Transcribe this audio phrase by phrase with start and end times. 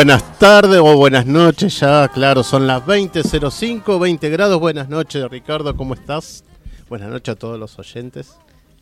[0.00, 4.58] buenas tardes o buenas noches, ya claro, son las 20.05, 20 grados.
[4.58, 6.42] Buenas noches, Ricardo, ¿cómo estás?
[6.88, 8.34] Buenas noches a todos los oyentes,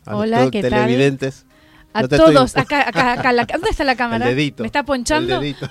[0.07, 1.45] a Hola, los ¿qué televidentes.
[1.93, 4.29] A No te todos, estoy- acá, acá, acá, la- ¿dónde está la cámara?
[4.29, 4.63] El dedito.
[4.63, 5.35] ¿Me está ponchando?
[5.35, 5.69] El dedito.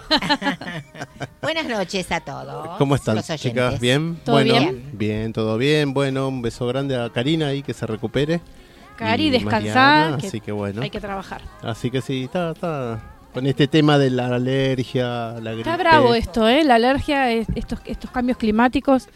[1.41, 2.77] Buenas noches a todos.
[2.77, 3.79] ¿Cómo están, los chicas?
[3.79, 4.19] ¿Bien?
[4.25, 4.89] ¿Todo bueno, bien?
[4.95, 5.93] bien, todo bien.
[5.93, 8.41] Bueno, un beso grande a Karina ahí, que se recupere.
[8.97, 9.63] Cari, descansar,
[10.11, 10.81] Mariana, que así que bueno.
[10.81, 11.41] Hay que trabajar.
[11.61, 12.99] Así que sí, está, está.
[13.38, 15.69] Con este tema de la alergia, la gripe.
[15.69, 16.63] Está bravo esto, ¿eh?
[16.63, 19.07] La alergia, es- estos, estos cambios climáticos.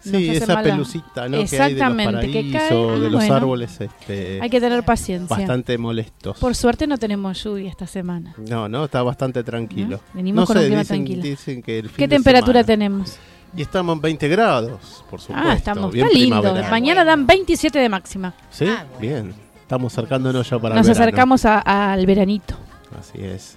[0.00, 1.38] Sí, esa mala- pelucita, ¿no?
[1.38, 2.68] Exactamente, que hay de que los cae.
[2.68, 3.34] paraísos, de Ah, los bueno.
[3.34, 5.34] árboles, este, Hay que tener paciencia.
[5.36, 6.38] bastante molestos.
[6.38, 8.34] Por suerte no tenemos lluvia esta semana.
[8.36, 9.96] No, no, está bastante tranquilo.
[9.96, 10.12] ¿No?
[10.12, 11.22] Venimos No con un sé, clima dicen, tranquilo.
[11.22, 13.16] dicen que el fin ¿Qué de temperatura semana- tenemos?
[13.56, 15.48] Y estamos en 20 grados, por supuesto.
[15.48, 16.54] Ah, estamos, bien está lindo.
[16.70, 18.34] Mañana dan 27 de máxima.
[18.50, 18.66] ¿Sí?
[18.68, 19.00] Ah, bueno.
[19.00, 19.34] Bien.
[19.62, 21.04] Estamos acercándonos ya para Nos el verano.
[21.08, 22.54] acercamos a- al veranito.
[22.98, 23.56] Así es.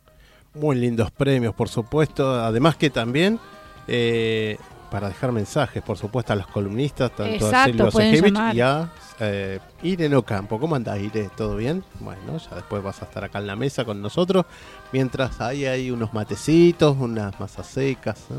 [0.54, 2.34] Muy lindos premios, por supuesto.
[2.34, 3.38] Además que también,
[3.88, 4.58] eh,
[4.92, 8.54] para dejar mensajes, por supuesto, a los columnistas, tanto a Exacto, Silvio Sejevich llamar.
[8.54, 10.60] y a eh, Irene Ocampo.
[10.60, 11.30] ¿Cómo andás, Irene?
[11.34, 11.82] ¿Todo bien?
[11.98, 14.44] Bueno, ya después vas a estar acá en la mesa con nosotros,
[14.92, 18.26] mientras ahí hay unos matecitos, unas masas secas.
[18.28, 18.36] ¿no?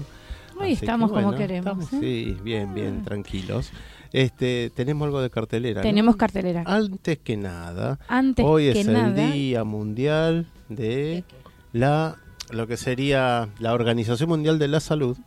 [0.61, 1.71] Hoy Así que, estamos como queremos.
[1.71, 1.97] estamos, ¿eh?
[1.99, 3.71] Sí, bien, bien, tranquilos.
[4.11, 5.81] Este, tenemos algo de cartelera.
[5.81, 5.89] ¿no?
[5.89, 6.61] Tenemos cartelera.
[6.67, 11.23] Antes que nada, Antes Hoy que es nada, el Día Mundial de
[11.71, 12.17] la
[12.53, 15.17] lo que sería la Organización Mundial de la Salud,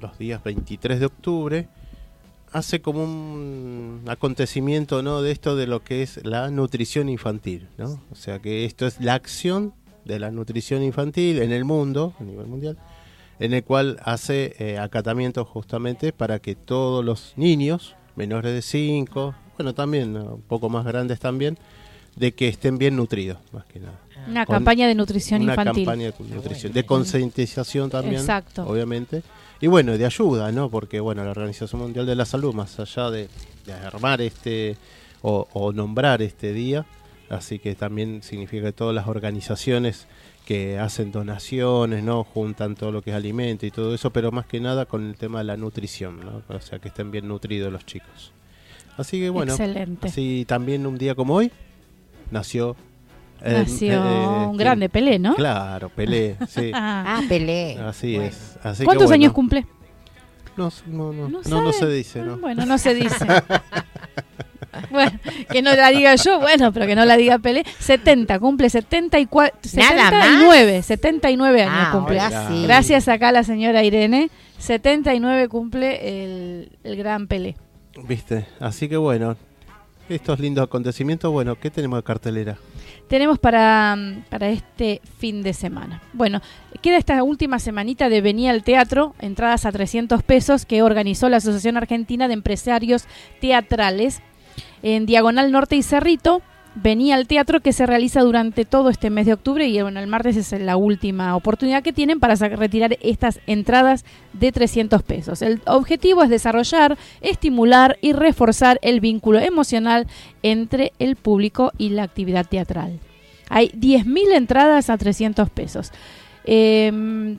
[0.00, 1.68] los días 23 de octubre,
[2.52, 5.22] hace como un acontecimiento ¿no?
[5.22, 7.68] de esto de lo que es la nutrición infantil.
[7.78, 8.00] ¿no?
[8.10, 9.74] O sea que esto es la acción
[10.04, 12.78] de la nutrición infantil en el mundo, a nivel mundial,
[13.38, 19.34] en el cual hace eh, acatamientos justamente para que todos los niños menores de 5,
[19.56, 20.34] bueno, también ¿no?
[20.34, 21.58] un poco más grandes también,
[22.16, 23.98] de que estén bien nutridos, más que nada.
[24.28, 25.84] Una Con- campaña de nutrición una infantil.
[25.84, 28.64] campaña de nutrición, de concientización también, Exacto.
[28.66, 29.22] obviamente.
[29.60, 30.70] Y bueno, de ayuda, ¿no?
[30.70, 33.28] Porque bueno, la Organización Mundial de la Salud, más allá de,
[33.66, 34.76] de armar este
[35.22, 36.86] o, o nombrar este día,
[37.28, 40.06] así que también significa que todas las organizaciones
[40.46, 42.24] que hacen donaciones, ¿no?
[42.24, 45.16] Juntan todo lo que es alimento y todo eso, pero más que nada con el
[45.16, 46.42] tema de la nutrición, ¿no?
[46.48, 48.32] O sea, que estén bien nutridos los chicos.
[48.96, 50.08] Así que bueno, Excelente.
[50.08, 51.52] así también un día como hoy
[52.30, 52.76] nació
[53.44, 55.34] Nació eh, un grande Pelé, ¿no?
[55.34, 56.70] Claro, Pelé, sí.
[56.74, 57.18] Ah.
[57.18, 57.78] Ah, Pelé.
[57.78, 58.28] Así Bueno.
[58.30, 58.58] es.
[58.62, 59.22] Así que ¿Cuántos bueno.
[59.22, 59.66] años cumple?
[60.56, 61.62] No, no, no, no, sabe?
[61.62, 62.36] no se dice, ¿no?
[62.36, 63.24] Bueno, no se dice.
[64.90, 65.12] bueno,
[65.50, 67.64] que no la diga yo, bueno, pero que no la diga Pelé.
[67.78, 70.10] 70, cumple 74, Nada más.
[70.10, 72.20] 79, 79 años Ah, cumple.
[72.48, 72.62] sí.
[72.64, 74.30] Gracias acá a la señora Irene.
[74.58, 77.56] 79 cumple el, el gran Pelé.
[78.06, 78.46] ¿Viste?
[78.60, 79.36] Así que bueno,
[80.08, 82.58] estos lindos acontecimientos, bueno, ¿qué tenemos de cartelera?
[83.10, 83.98] Tenemos para,
[84.28, 86.00] para este fin de semana?
[86.12, 86.40] Bueno,
[86.80, 91.38] queda esta última semanita de Venía al Teatro, entradas a 300 pesos, que organizó la
[91.38, 93.06] Asociación Argentina de Empresarios
[93.40, 94.22] Teatrales
[94.84, 96.40] en Diagonal Norte y Cerrito.
[96.76, 100.06] Venía al teatro que se realiza durante todo este mes de octubre y bueno, el
[100.06, 105.42] martes es la última oportunidad que tienen para retirar estas entradas de 300 pesos.
[105.42, 110.06] El objetivo es desarrollar, estimular y reforzar el vínculo emocional
[110.44, 113.00] entre el público y la actividad teatral.
[113.48, 115.90] Hay 10.000 entradas a 300 pesos.
[116.44, 117.38] Em,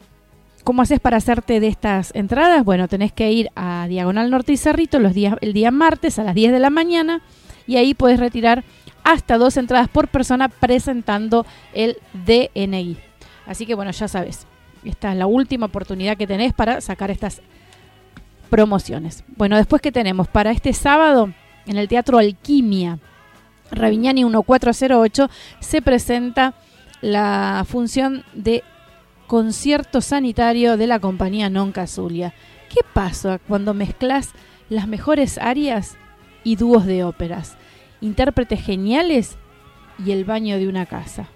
[0.66, 2.64] ¿Cómo haces para hacerte de estas entradas?
[2.66, 6.24] Bueno, tenés que ir a Diagonal Norte y Cerrito los días, el día martes a
[6.24, 7.22] las 10 de la mañana
[7.66, 8.64] y ahí puedes retirar
[9.04, 12.98] hasta dos entradas por persona presentando el DNI.
[13.46, 14.46] Así que bueno, ya sabes,
[14.84, 17.42] esta es la última oportunidad que tenés para sacar estas
[18.50, 19.24] promociones.
[19.36, 21.34] Bueno, después que tenemos para este sábado
[21.66, 23.00] en el Teatro Alquimia,
[23.72, 26.54] Ravignani 1408, se presenta
[27.00, 28.64] la función de
[29.28, 32.34] concierto sanitario de la compañía Non Casulia.
[32.70, 34.32] ¿Qué pasa cuando mezclas
[34.70, 35.98] las mejores arias
[36.44, 37.58] y dúos de óperas,
[38.02, 39.38] intérpretes geniales
[40.04, 41.30] y el baño de una casa?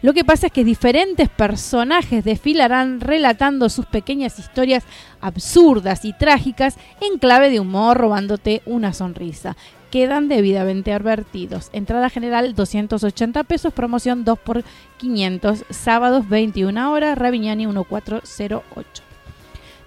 [0.00, 4.84] Lo que pasa es que diferentes personajes desfilarán relatando sus pequeñas historias
[5.20, 9.56] absurdas y trágicas en clave de humor, robándote una sonrisa.
[9.90, 11.70] Quedan debidamente advertidos.
[11.72, 14.62] Entrada general 280 pesos, promoción 2 por
[14.98, 19.07] 500, sábados 21 horas, Ravignani 1408.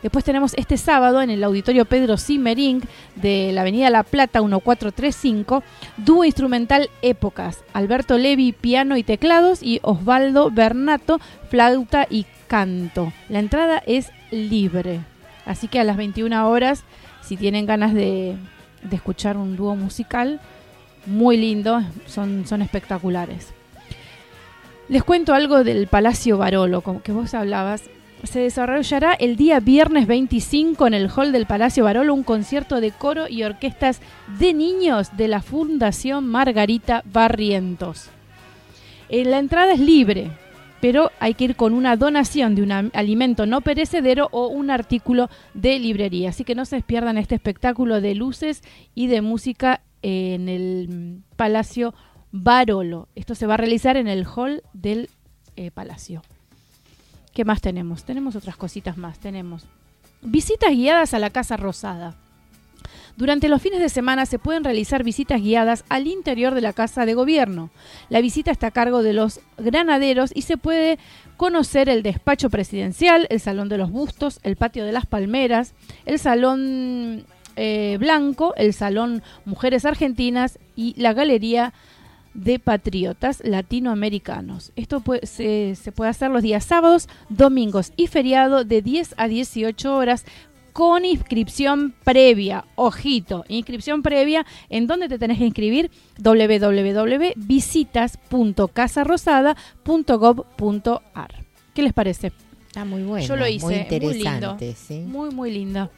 [0.02, 2.82] Después tenemos este sábado en el auditorio Pedro Simmering
[3.16, 5.64] de la Avenida La Plata 1435,
[5.98, 11.20] dúo instrumental Épocas, Alberto Levi piano y teclados y Osvaldo Bernato
[11.50, 13.14] flauta y canto.
[13.30, 15.02] La entrada es libre,
[15.46, 16.84] así que a las 21 horas,
[17.22, 18.36] si tienen ganas de,
[18.82, 20.42] de escuchar un dúo musical,
[21.06, 23.54] muy lindo, son, son espectaculares.
[24.90, 27.84] Les cuento algo del Palacio Barolo, como que vos hablabas
[28.24, 32.92] se desarrollará el día viernes 25 en el hall del Palacio Barolo un concierto de
[32.92, 34.02] coro y orquestas
[34.40, 38.10] de niños de la Fundación Margarita Barrientos.
[39.10, 40.32] Eh, la entrada es libre,
[40.82, 45.30] pero hay que ir con una donación de un alimento no perecedero o un artículo
[45.54, 46.30] de librería.
[46.30, 48.62] Así que no se pierdan este espectáculo de luces
[48.96, 51.94] y de música en el mm, Palacio
[52.32, 53.08] Barolo.
[53.16, 55.10] Esto se va a realizar en el hall del
[55.56, 56.22] eh, Palacio.
[57.34, 58.04] ¿Qué más tenemos?
[58.04, 59.20] Tenemos otras cositas más.
[59.20, 59.66] Tenemos
[60.22, 62.16] visitas guiadas a la Casa Rosada.
[63.18, 67.06] Durante los fines de semana se pueden realizar visitas guiadas al interior de la Casa
[67.06, 67.70] de Gobierno.
[68.10, 70.98] La visita está a cargo de los granaderos y se puede
[71.38, 75.74] conocer el despacho presidencial, el Salón de los Bustos, el Patio de las Palmeras,
[76.06, 77.26] el Salón
[77.58, 81.74] eh, Blanco, el Salón Mujeres Argentinas y la Galería
[82.34, 84.72] de Patriotas Latinoamericanos.
[84.76, 89.28] Esto puede- se, se puede hacer los días sábados, domingos y feriado de 10 a
[89.28, 90.26] 18 horas
[90.74, 92.64] con inscripción previa.
[92.76, 95.92] Ojito, inscripción previa en donde te tenés que inscribir
[100.02, 101.36] www.visitas.casarosada.gov.ar.
[101.74, 102.32] ¿Qué les parece?
[102.68, 103.26] Está muy bueno.
[103.26, 104.32] Yo lo hice, Muy muy lindo.
[104.56, 105.00] interesante, sí.
[105.02, 105.90] Muy, muy lindo.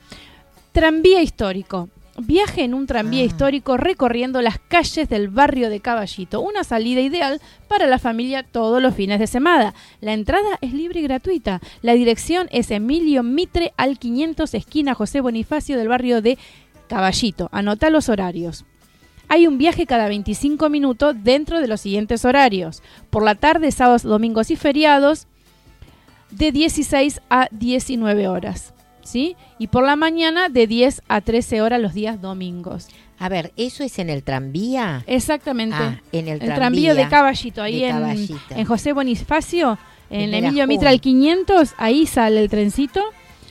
[0.72, 1.90] Tranvía histórico.
[2.18, 3.26] Viaje en un tranvía Ah.
[3.26, 6.42] histórico recorriendo las calles del barrio de Caballito.
[6.42, 9.74] Una salida ideal para la familia todos los fines de semana.
[10.00, 11.60] La entrada es libre y gratuita.
[11.82, 16.38] La dirección es Emilio Mitre al 500 esquina José Bonifacio del barrio de
[16.88, 17.50] Caballito.
[17.52, 18.66] Anota los horarios.
[19.30, 22.84] hay un viaje cada 25 minutos dentro de los siguientes horarios.
[23.10, 25.26] Por la tarde, sábados, domingos y feriados,
[26.30, 28.74] de 16 a 19 horas.
[29.04, 29.36] ¿Sí?
[29.60, 32.88] Y por la mañana de 10 a 13 horas los días domingos.
[33.20, 35.04] A ver, ¿eso es en el tranvía?
[35.08, 35.76] Exactamente.
[35.80, 36.56] Ah, en el el tranvía.
[36.56, 37.90] tranvía de Caballito, ahí de
[38.56, 39.78] en, José Bonifacio,
[40.10, 40.68] en Primera Emilio junta.
[40.68, 43.02] Mitra al 500, ahí sale el trencito,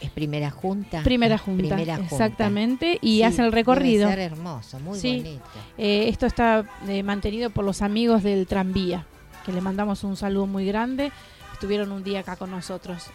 [0.00, 1.02] Es primera junta.
[1.02, 2.14] primera junta, Primera junta.
[2.14, 4.08] exactamente, y Sí, hacen el recorrido.
[4.08, 5.18] Debe ser hermoso, muy Sí.
[5.22, 5.44] bonito.
[5.78, 9.06] Eh, esto está eh, mantenido por los amigos del tranvía,
[9.46, 11.12] que le mandamos un saludo muy grande,
[11.52, 13.06] estuvieron un día acá con nosotros.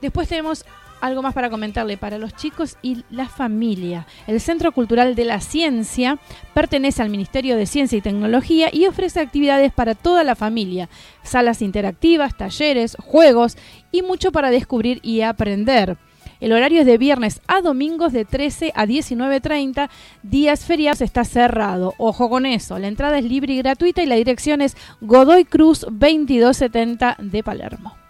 [0.00, 0.64] Después tenemos
[1.00, 4.06] algo más para comentarle para los chicos y la familia.
[4.26, 6.18] El Centro Cultural de la Ciencia
[6.54, 10.88] pertenece al Ministerio de Ciencia y Tecnología y ofrece actividades para toda la familia,
[11.22, 13.56] salas interactivas, talleres, juegos
[13.92, 15.96] y mucho para descubrir y aprender.
[16.40, 19.88] El horario es de viernes a domingos de 13 a 19.30.
[20.22, 21.94] Días feriados está cerrado.
[21.98, 22.78] Ojo con eso.
[22.78, 28.05] La entrada es libre y gratuita y la dirección es Godoy Cruz 2270 de Palermo.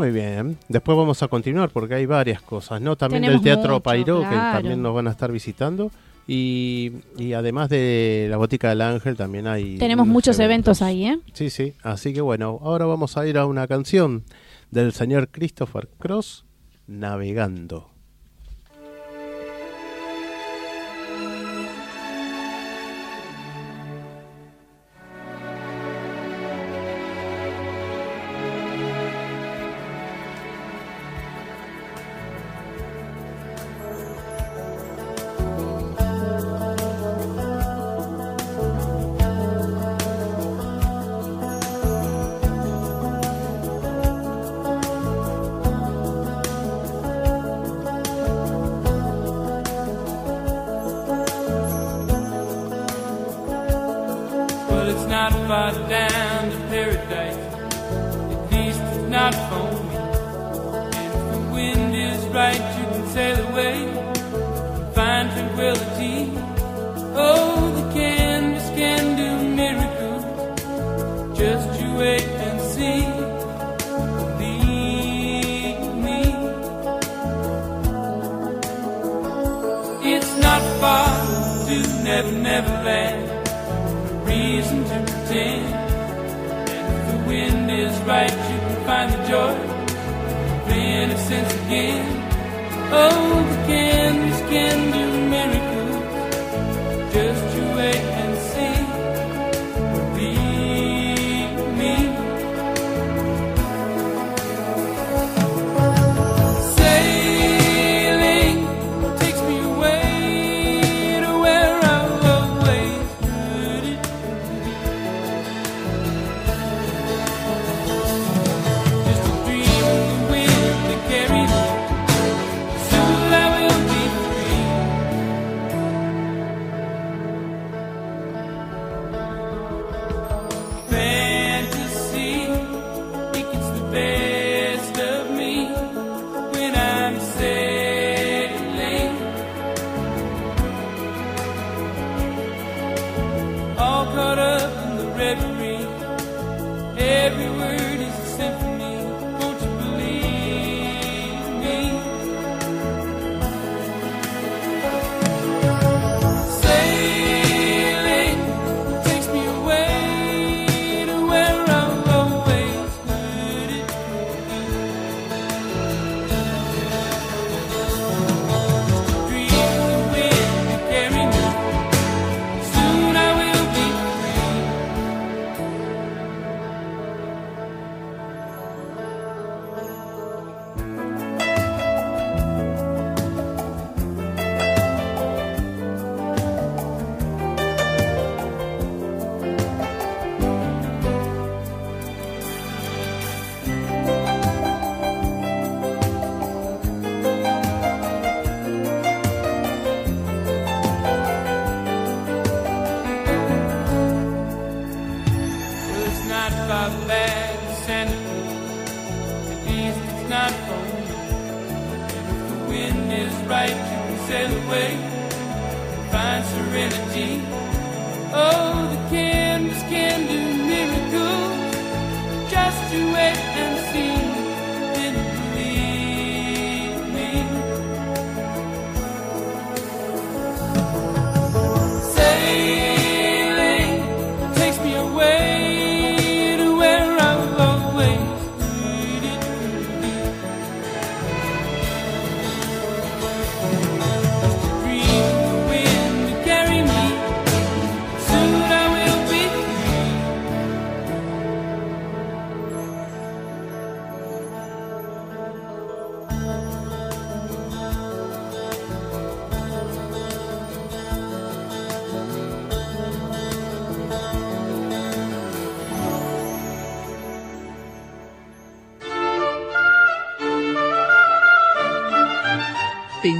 [0.00, 0.56] Muy bien.
[0.66, 2.96] Después vamos a continuar porque hay varias cosas, ¿no?
[2.96, 5.90] También Tenemos del Teatro mucho, Pairó, que también nos van a estar visitando.
[6.26, 9.76] Y, y además de la Botica del Ángel, también hay.
[9.76, 11.18] Tenemos muchos eventos ahí, ¿eh?
[11.34, 11.74] Sí, sí.
[11.82, 14.24] Así que bueno, ahora vamos a ir a una canción
[14.70, 16.46] del señor Christopher Cross,
[16.86, 17.89] Navegando.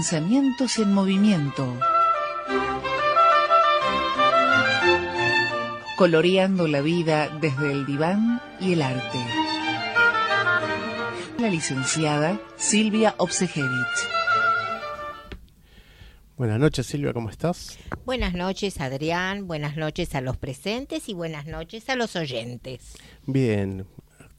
[0.00, 1.78] Pensamientos en movimiento.
[5.98, 9.18] Coloreando la vida desde el diván y el arte.
[11.38, 13.68] La licenciada Silvia Obsejevich.
[16.38, 17.78] Buenas noches, Silvia, ¿cómo estás?
[18.06, 19.46] Buenas noches, Adrián.
[19.46, 22.94] Buenas noches a los presentes y buenas noches a los oyentes.
[23.26, 23.84] Bien,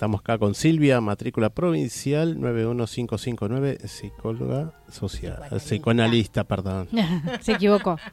[0.02, 5.60] estamos acá con Silvia, matrícula provincial 91559, psicóloga social, Psicoanalista.
[5.60, 6.88] psicoanalista, perdón.
[7.42, 7.98] Se equivocó.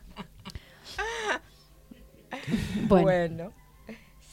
[2.88, 3.04] Bueno.
[3.04, 3.52] Bueno,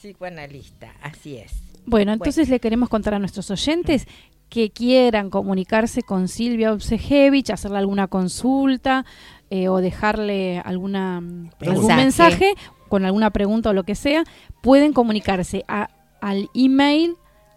[0.00, 1.52] psicoanalista, así es.
[1.86, 4.06] Bueno, entonces le queremos contar a nuestros oyentes
[4.50, 9.04] que quieran comunicarse con Silvia Obsejevich, hacerle alguna consulta
[9.50, 11.96] eh, o dejarle alguna algún Mensaje.
[11.96, 12.54] mensaje
[12.88, 14.24] con alguna pregunta o lo que sea,
[14.62, 15.88] pueden comunicarse a-
[16.20, 17.16] al email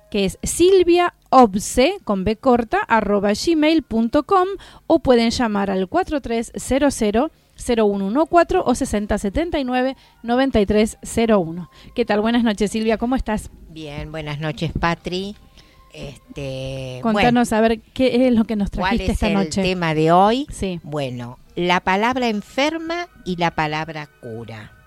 [0.09, 4.47] que es silviaobse con b corta arroba gmail.com
[4.87, 11.69] o pueden llamar al 4300 0114 o 6079 9301.
[11.93, 12.21] ¿Qué tal?
[12.21, 13.51] Buenas noches, Silvia, ¿cómo estás?
[13.69, 15.35] Bien, buenas noches, Patri.
[15.93, 19.33] Este, Contanos a ver qué es lo que nos bueno, ¿cuál trajiste es esta el
[19.33, 19.61] noche.
[19.63, 20.45] tema de hoy?
[20.51, 20.79] Sí.
[20.83, 24.78] Bueno, la palabra enferma y la palabra cura.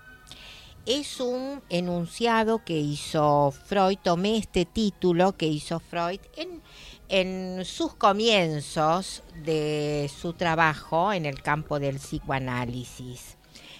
[0.85, 6.61] Es un enunciado que hizo Freud, tomé este título que hizo Freud en,
[7.07, 13.37] en sus comienzos de su trabajo en el campo del psicoanálisis.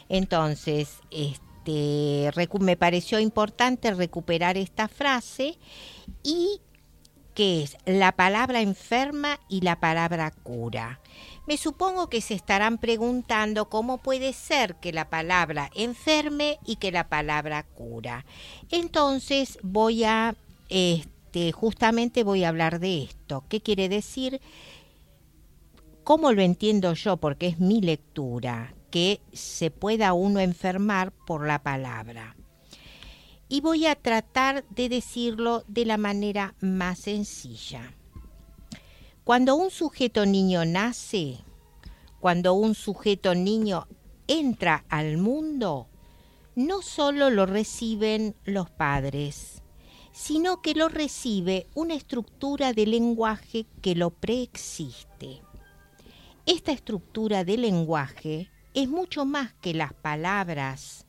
[0.07, 5.57] Entonces, este, me pareció importante recuperar esta frase
[6.23, 6.61] y
[7.33, 10.99] que es la palabra enferma y la palabra cura.
[11.45, 16.91] Me supongo que se estarán preguntando cómo puede ser que la palabra enferme y que
[16.91, 18.25] la palabra cura.
[18.69, 20.35] Entonces voy a,
[20.69, 23.43] este, justamente voy a hablar de esto.
[23.49, 24.39] ¿Qué quiere decir?
[26.05, 27.17] ¿Cómo lo entiendo yo?
[27.17, 32.35] Porque es mi lectura, que se pueda uno enfermar por la palabra
[33.53, 37.93] y voy a tratar de decirlo de la manera más sencilla.
[39.23, 41.39] Cuando un sujeto niño nace,
[42.19, 43.87] cuando un sujeto niño
[44.27, 45.87] entra al mundo,
[46.55, 49.63] no solo lo reciben los padres,
[50.11, 55.41] sino que lo recibe una estructura de lenguaje que lo preexiste.
[56.45, 61.03] Esta estructura de lenguaje es mucho más que las palabras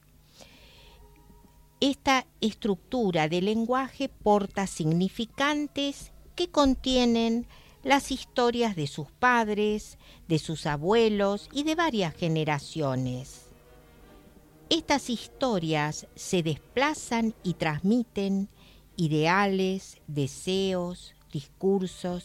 [1.84, 7.46] esta estructura de lenguaje porta significantes que contienen
[7.84, 13.42] las historias de sus padres, de sus abuelos y de varias generaciones.
[14.70, 18.48] Estas historias se desplazan y transmiten
[18.96, 22.24] ideales, deseos, discursos,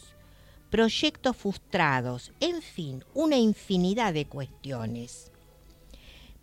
[0.70, 5.30] proyectos frustrados, en fin, una infinidad de cuestiones.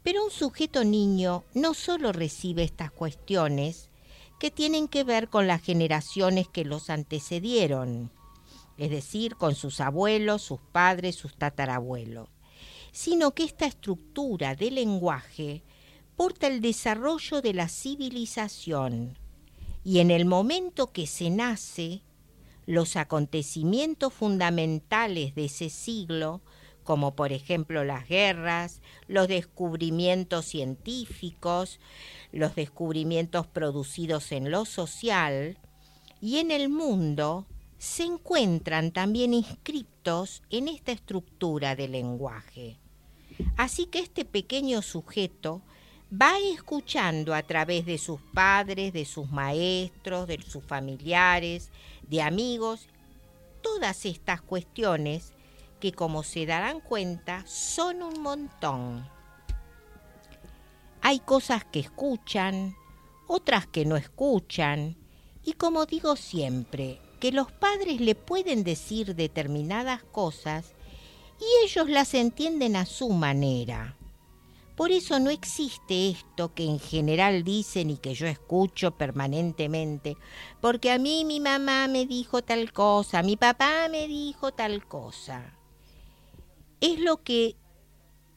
[0.04, 3.90] Pero un sujeto niño no solo recibe estas cuestiones
[4.40, 8.12] que tienen que ver con las generaciones que los antecedieron,
[8.78, 12.30] es decir, con sus abuelos, sus padres, sus tatarabuelos,
[12.92, 15.64] sino que esta estructura de lenguaje
[16.16, 19.18] porta el desarrollo de la civilización.
[19.84, 22.02] Y en el momento que se nace,
[22.66, 26.42] los acontecimientos fundamentales de ese siglo
[26.88, 31.82] como por ejemplo las guerras, los descubrimientos científicos,
[32.32, 35.58] los descubrimientos producidos en lo social
[36.22, 37.46] y en el mundo,
[37.78, 42.80] se encuentran también inscriptos en esta estructura de lenguaje.
[43.56, 45.62] Así que este pequeño sujeto
[46.12, 51.72] va escuchando a través de sus padres, de sus maestros, de sus familiares,
[52.08, 52.88] de amigos,
[53.62, 55.34] todas estas cuestiones
[55.80, 59.08] que como se darán cuenta son un montón.
[61.02, 62.76] Hay cosas que escuchan,
[63.28, 64.98] otras que no escuchan,
[65.44, 70.74] y como digo siempre, que los padres le pueden decir determinadas cosas
[71.40, 73.96] y ellos las entienden a su manera.
[74.76, 80.18] Por eso no existe esto que en general dicen y que yo escucho permanentemente,
[80.62, 85.58] porque a mí mi mamá me dijo tal cosa, mi papá me dijo tal cosa
[86.82, 87.56] es lo que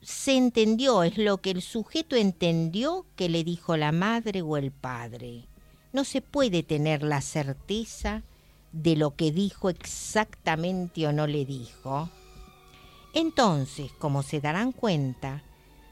[0.02, 4.72] se entendió, es lo que el sujeto entendió que le dijo la madre o el
[4.72, 5.48] padre.
[5.92, 8.22] No se puede tener la certeza
[8.72, 12.08] de lo que dijo exactamente o no le dijo.
[13.12, 15.42] Entonces, como se darán cuenta,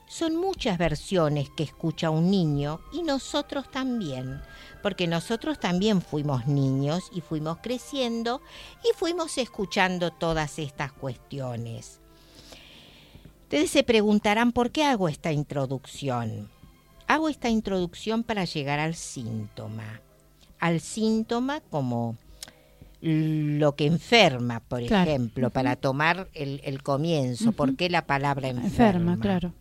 [0.06, 4.40] son muchas versiones que escucha un niño y nosotros también,
[4.82, 8.40] porque nosotros también fuimos niños y fuimos creciendo
[8.82, 12.00] y fuimos escuchando todas estas cuestiones.
[13.42, 16.50] Ustedes se preguntarán por qué hago esta introducción.
[17.06, 20.00] Hago esta introducción para llegar al síntoma.
[20.58, 22.16] Al síntoma como
[23.00, 25.10] lo que enferma, por Claro.
[25.10, 27.52] ejemplo, para tomar el, el comienzo.
[27.52, 28.66] ¿Por qué la palabra enferma?
[28.68, 29.52] Enferma, claro.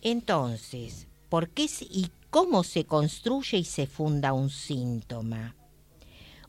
[0.00, 5.54] Entonces, ¿por qué y cómo se construye y se funda un síntoma?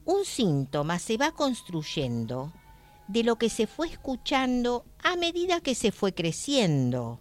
[0.06, 2.54] Un síntoma se va construyendo
[3.08, 7.20] de lo que se fue escuchando a medida que se fue creciendo.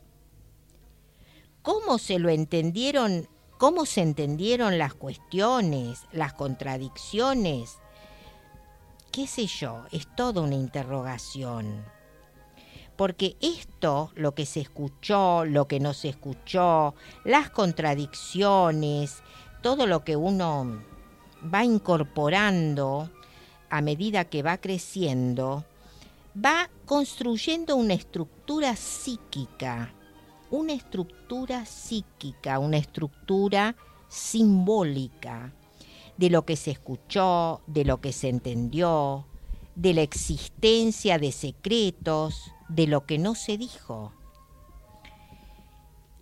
[1.63, 3.29] ¿Cómo se lo entendieron?
[3.59, 7.79] ¿Cómo se entendieron las cuestiones, las contradicciones?
[9.15, 9.85] ¿Qué sé yo?
[9.93, 11.85] Es toda una interrogación
[12.97, 19.23] porque esto, lo que se escuchó, lo que no se escuchó, las contradicciones,
[19.63, 20.83] todo lo que uno
[21.43, 23.09] va incorporando
[23.71, 25.65] a medida que va creciendo,
[26.37, 29.95] va construyendo una estructura psíquica,
[30.51, 33.77] una estructura psíquica, una estructura
[34.09, 35.53] simbólica
[36.17, 39.27] de lo que se escuchó, de lo que se entendió,
[39.75, 44.13] de la existencia de secretos, de lo que no se dijo.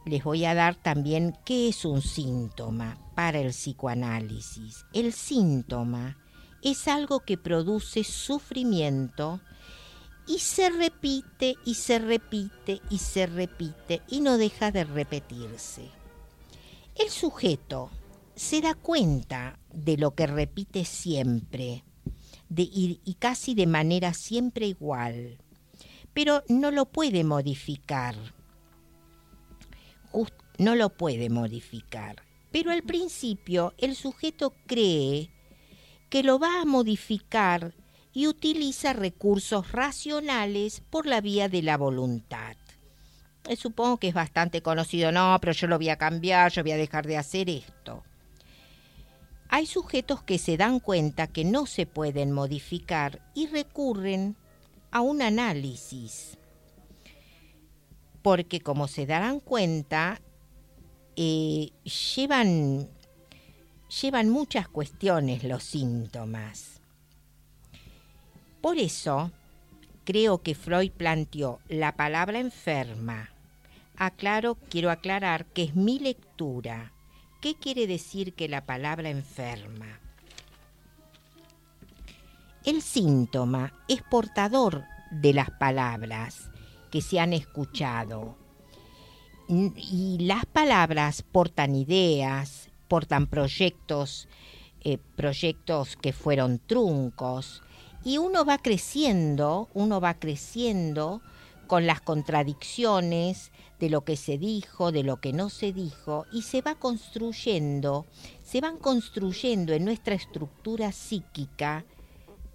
[0.05, 4.85] Les voy a dar también qué es un síntoma para el psicoanálisis.
[4.93, 6.19] El síntoma
[6.63, 9.41] es algo que produce sufrimiento
[10.27, 15.89] y se repite y se repite y se repite y no deja de repetirse.
[16.97, 17.91] El sujeto
[18.35, 21.85] se da cuenta de lo que repite siempre
[22.49, 25.39] de, y, y casi de manera siempre igual,
[26.13, 28.17] pero no lo puede modificar.
[30.59, 32.23] No lo puede modificar.
[32.51, 35.31] Pero al principio el sujeto cree
[36.11, 37.75] que lo va a modificar
[38.13, 42.57] y utiliza recursos racionales por la vía de la voluntad.
[43.49, 46.73] Eh, Supongo que es bastante conocido, no, pero yo lo voy a cambiar, yo voy
[46.73, 48.05] a dejar de hacer esto.
[49.55, 54.35] Hay sujetos que se dan cuenta que no se pueden modificar y recurren
[54.91, 56.39] a un análisis.
[58.23, 60.23] Porque como se darán cuenta,
[61.17, 61.69] eh,
[62.17, 62.89] llevan,
[64.01, 66.81] llevan muchas cuestiones los síntomas.
[68.63, 69.33] Por eso,
[70.05, 73.29] creo que Freud planteó la palabra enferma.
[73.97, 76.95] Aclaro, quiero aclarar que es mi lectura.
[77.43, 79.99] ¿Qué quiere decir que la palabra enferma?
[82.65, 86.53] El síntoma es portador de las palabras
[86.93, 88.37] que se han escuchado.
[89.49, 94.29] Y las palabras portan ideas, portan proyectos,
[94.85, 97.65] eh, proyectos que fueron truncos.
[98.05, 101.23] Y uno va creciendo, uno va creciendo
[101.67, 103.51] con las contradicciones
[103.83, 108.07] de lo que se dijo, de lo que no se dijo, y se va construyendo,
[108.41, 111.85] se van construyendo en nuestra estructura psíquica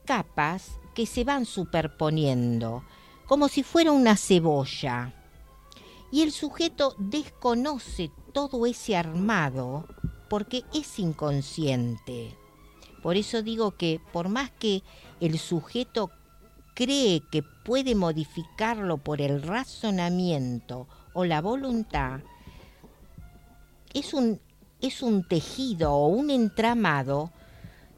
[0.06, 2.86] capas que se van superponiendo,
[3.26, 5.14] como si fuera una cebolla.
[6.14, 9.86] Y el sujeto desconoce todo ese armado
[10.30, 12.38] porque es inconsciente.
[13.04, 14.82] Por eso digo que por más que
[15.20, 16.10] el sujeto
[16.74, 20.88] cree que puede modificarlo por el razonamiento
[21.18, 22.20] o la voluntad,
[23.92, 24.40] es un,
[24.82, 27.32] es un tejido o un entramado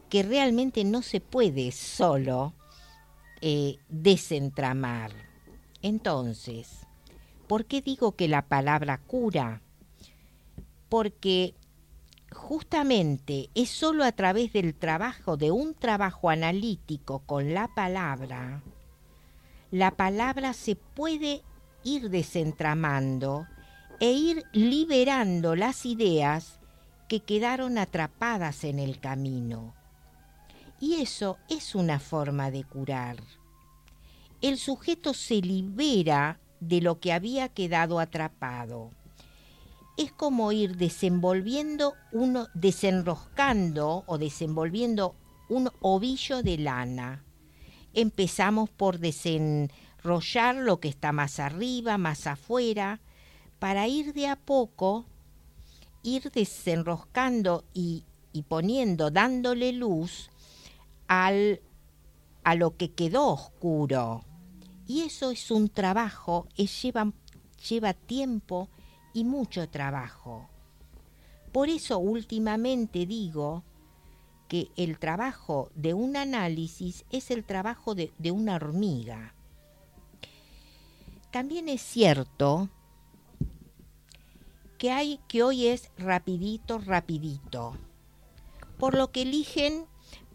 [0.08, 2.54] que realmente no se puede solo
[3.42, 5.12] eh, desentramar.
[5.82, 6.88] Entonces,
[7.48, 9.64] ¿por qué digo que la palabra cura?
[10.88, 11.56] Porque
[12.32, 18.64] justamente es solo a través del trabajo, de un trabajo analítico con la palabra,
[19.72, 21.44] la palabra se puede
[21.84, 23.48] ir desentramando
[24.00, 26.60] e ir liberando las ideas
[27.08, 29.74] que quedaron atrapadas en el camino.
[30.80, 33.18] Y eso es una forma de curar.
[34.42, 38.92] El sujeto se libera de lo que había quedado atrapado.
[39.98, 45.16] Es como ir desenvolviendo uno, desenroscando o desenvolviendo
[45.50, 47.26] un ovillo de lana.
[47.94, 49.00] Empezamos por
[50.00, 53.00] desenrollar lo que está más arriba, más afuera,
[53.60, 55.06] para ir de a poco,
[56.04, 60.30] ir desenroscando y, y poniendo, dándole luz
[61.08, 61.62] al,
[62.44, 64.24] a lo que quedó oscuro.
[64.88, 67.12] Y eso es un trabajo, es, lleva,
[67.70, 68.70] lleva tiempo
[69.14, 70.50] y mucho trabajo.
[71.52, 73.64] Por eso últimamente digo
[74.48, 79.36] que el trabajo de un análisis es el trabajo de, de una hormiga.
[81.32, 82.70] También es cierto
[84.78, 87.78] que hay que hoy es rapidito, rapidito.
[88.78, 89.86] Por lo que eligen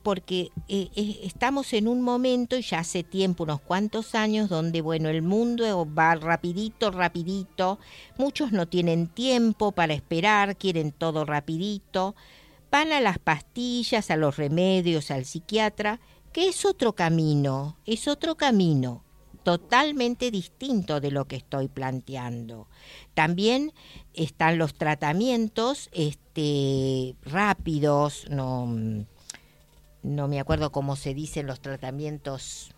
[0.02, 4.83] porque eh, eh, estamos en un momento, y ya hace tiempo, unos cuantos años, donde,
[4.83, 7.78] bueno, el mundo va rapidito, rapidito,
[8.18, 12.14] muchos no tienen tiempo para esperar, quieren todo rapidito,
[12.70, 16.00] van a las pastillas, a los remedios, al psiquiatra,
[16.35, 19.04] que es otro camino, es otro camino
[19.44, 22.66] totalmente distinto de lo que estoy planteando.
[23.12, 23.72] También
[24.14, 28.66] están los tratamientos este, rápidos, no,
[30.02, 32.74] no me acuerdo cómo se dicen los tratamientos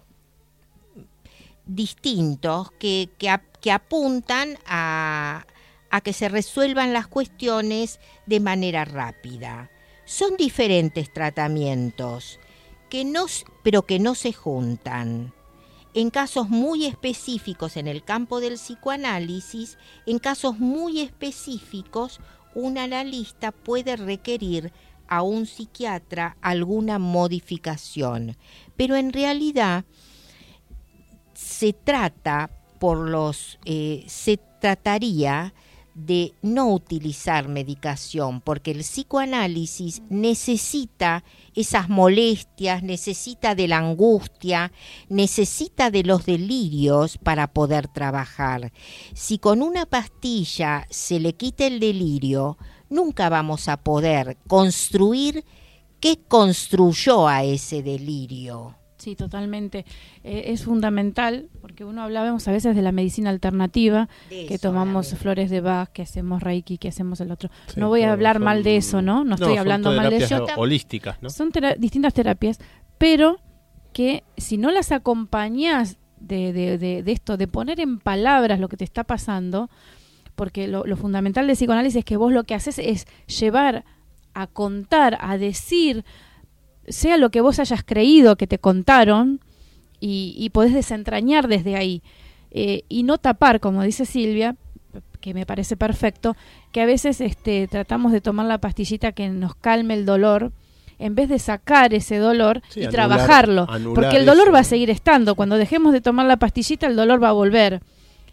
[1.64, 5.46] distintos que, que, apuntan a,
[5.90, 9.70] a que se resuelvan las cuestiones de manera rápida.
[10.04, 12.38] Son diferentes tratamientos,
[12.88, 13.26] que no,
[13.64, 15.34] pero que no se juntan
[15.96, 22.20] en casos muy específicos en el campo del psicoanálisis, en casos muy específicos,
[22.54, 24.74] un analista puede requerir
[25.08, 28.36] a un psiquiatra alguna modificación.
[28.76, 29.86] Pero en realidad
[31.32, 35.54] se trata por los eh, se trataría
[35.96, 44.72] de no utilizar medicación, porque el psicoanálisis necesita esas molestias, necesita de la angustia,
[45.08, 48.72] necesita de los delirios para poder trabajar.
[49.14, 52.58] Si con una pastilla se le quita el delirio,
[52.90, 55.46] nunca vamos a poder construir
[55.98, 58.76] qué construyó a ese delirio.
[59.06, 59.86] Sí, totalmente.
[60.24, 65.48] Eh, es fundamental, porque uno hablábamos a veces de la medicina alternativa, que tomamos flores
[65.48, 67.48] de Bach, que hacemos Reiki, que hacemos el otro.
[67.76, 69.22] no voy a hablar mal de eso, ¿no?
[69.22, 70.44] No estoy hablando mal de eso.
[70.56, 71.30] holísticas, ¿no?
[71.30, 72.58] Son distintas terapias,
[72.98, 73.38] pero
[73.92, 78.76] que si no las acompañas de, de, de, esto, de poner en palabras lo que
[78.76, 79.70] te está pasando,
[80.34, 83.84] porque lo, lo fundamental de psicoanálisis es que vos lo que haces es llevar
[84.34, 86.04] a contar, a decir,
[86.88, 89.40] sea lo que vos hayas creído que te contaron
[90.00, 92.02] y, podés desentrañar desde ahí
[92.50, 94.56] eh, y no tapar, como dice Silvia,
[95.20, 96.36] que me parece perfecto,
[96.70, 100.52] que a veces este, tratamos de tomar la pastillita que nos calme el dolor
[100.98, 105.34] en vez de sacar ese dolor y trabajarlo, porque el dolor va a seguir estando.
[105.34, 107.82] Cuando dejemos de tomar la pastillita, el dolor va a volver.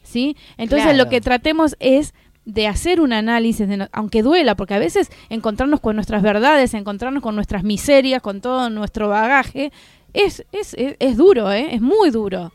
[0.03, 0.35] ¿Sí?
[0.57, 2.13] Entonces lo que tratemos es
[2.45, 7.35] de hacer un análisis, aunque duela, porque a veces encontrarnos con nuestras verdades, encontrarnos con
[7.35, 9.71] nuestras miserias, con todo nuestro bagaje,
[10.13, 11.73] es, es, es, duro, ¿eh?
[11.73, 12.51] es muy duro,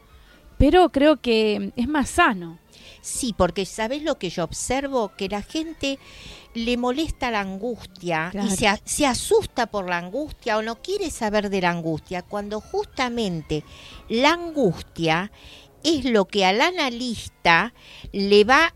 [0.58, 2.58] pero creo que es más sano.
[3.00, 5.98] Sí, porque sabes lo que yo observo, que la gente
[6.54, 11.48] le molesta la angustia y se, se, asusta por la angustia o no quiere saber
[11.48, 13.64] de la angustia, cuando justamente
[14.08, 15.30] la angustia
[15.84, 17.72] es lo que al analista
[18.12, 18.74] le va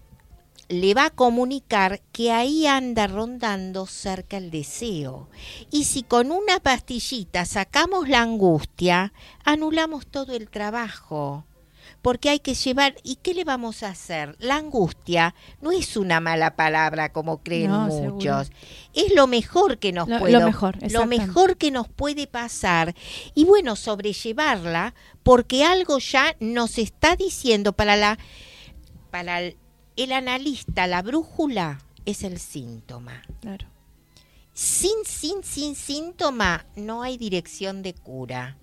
[0.72, 5.28] le va a comunicar que ahí anda rondando cerca el deseo.
[5.70, 9.12] Y si con una pastillita sacamos la angustia,
[9.44, 11.44] anulamos todo el trabajo.
[12.00, 14.34] Porque hay que llevar, ¿y qué le vamos a hacer?
[14.40, 18.50] La angustia no es una mala palabra como creen muchos.
[18.94, 22.94] Es lo mejor que nos puede lo mejor, lo mejor que nos puede pasar.
[23.34, 28.18] Y bueno, sobrellevarla porque algo ya nos está diciendo para la
[29.10, 29.56] para el
[30.12, 33.22] analista, la brújula, es el síntoma.
[33.40, 33.66] Claro.
[34.52, 38.58] Sin, sin, sin síntoma no hay dirección de cura.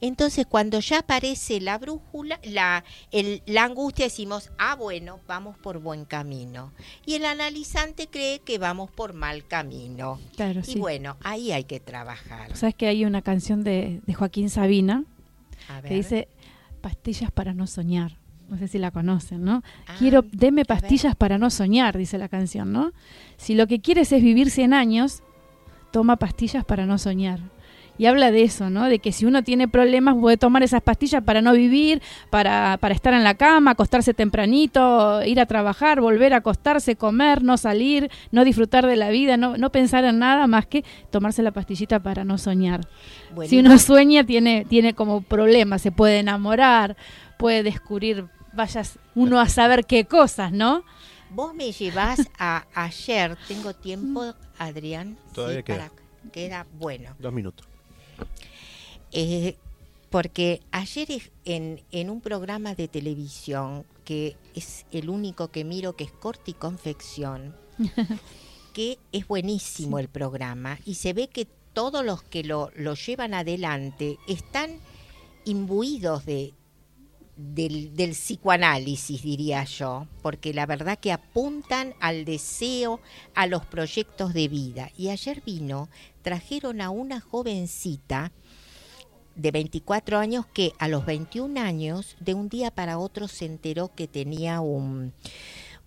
[0.00, 2.84] Entonces, cuando ya aparece la brújula, la,
[3.46, 6.72] la angustia, decimos, ah, bueno, vamos por buen camino.
[7.06, 10.18] Y el analizante cree que vamos por mal camino.
[10.34, 12.56] Claro, y bueno, ahí hay que trabajar.
[12.56, 15.04] ¿Sabes que hay una canción de, de Joaquín Sabina
[15.86, 16.28] que dice,
[16.80, 18.18] pastillas para no soñar?
[18.52, 19.62] No sé si la conocen, ¿no?
[19.86, 22.92] Ah, Quiero, deme pastillas para no soñar, dice la canción, ¿no?
[23.38, 25.22] Si lo que quieres es vivir 100 años,
[25.90, 27.40] toma pastillas para no soñar.
[27.96, 28.88] Y habla de eso, ¿no?
[28.88, 32.94] De que si uno tiene problemas puede tomar esas pastillas para no vivir, para, para
[32.94, 38.10] estar en la cama, acostarse tempranito, ir a trabajar, volver a acostarse, comer, no salir,
[38.32, 42.00] no disfrutar de la vida, no, no pensar en nada más que tomarse la pastillita
[42.00, 42.82] para no soñar.
[43.46, 46.96] si uno sueña tiene, tiene como problemas, se puede enamorar,
[47.42, 50.84] puede descubrir vayas uno a saber qué cosas, ¿no?
[51.30, 55.16] Vos me llevas a ayer, tengo tiempo, Adrián.
[55.34, 55.90] Todavía queda.
[56.30, 57.16] queda bueno.
[57.18, 57.66] Dos minutos.
[59.12, 59.56] Eh,
[60.10, 61.08] porque ayer
[61.46, 66.50] en, en un programa de televisión, que es el único que miro, que es Corte
[66.50, 67.56] y Confección,
[68.74, 73.32] que es buenísimo el programa, y se ve que todos los que lo, lo llevan
[73.32, 74.78] adelante están
[75.46, 76.52] imbuidos de,
[77.36, 83.00] del, psicoanálisis, diría yo, porque la verdad que apuntan al deseo,
[83.34, 84.90] a los proyectos de vida.
[84.96, 85.88] Y ayer vino,
[86.22, 88.32] trajeron a una jovencita
[89.34, 93.94] de 24 años que a los 21 años, de un día para otro, se enteró
[93.94, 95.14] que tenía un,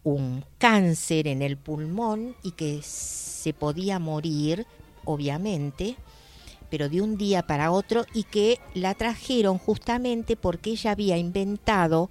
[0.03, 4.65] un cáncer en el pulmón y que se podía morir,
[5.03, 5.95] obviamente,
[6.75, 12.09] pero de un día para otro, y que la trajeron justamente porque ella había inventado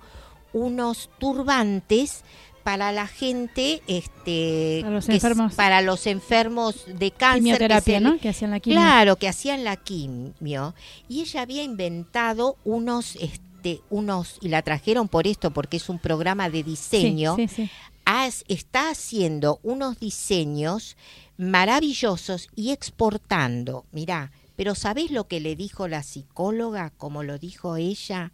[0.54, 2.22] unos turbantes
[2.62, 5.54] para la gente, este, Para los que enfermos.
[5.54, 8.18] para los enfermos de cáncer, que Quimioterapia, se- ¿no?
[8.18, 8.78] Que hacían la quimio.
[8.78, 10.74] Claro, que hacían la quimio.
[11.10, 15.98] Y ella había inventado unos, este, unos, y la trajeron por esto, porque es un
[15.98, 17.36] programa de diseño.
[17.36, 17.70] sí, sí.
[18.06, 20.96] Haz- está haciendo unos diseños
[21.36, 23.84] maravillosos y exportando.
[23.92, 28.32] Mirá, pero ¿sabés lo que le dijo la psicóloga, como lo dijo ella?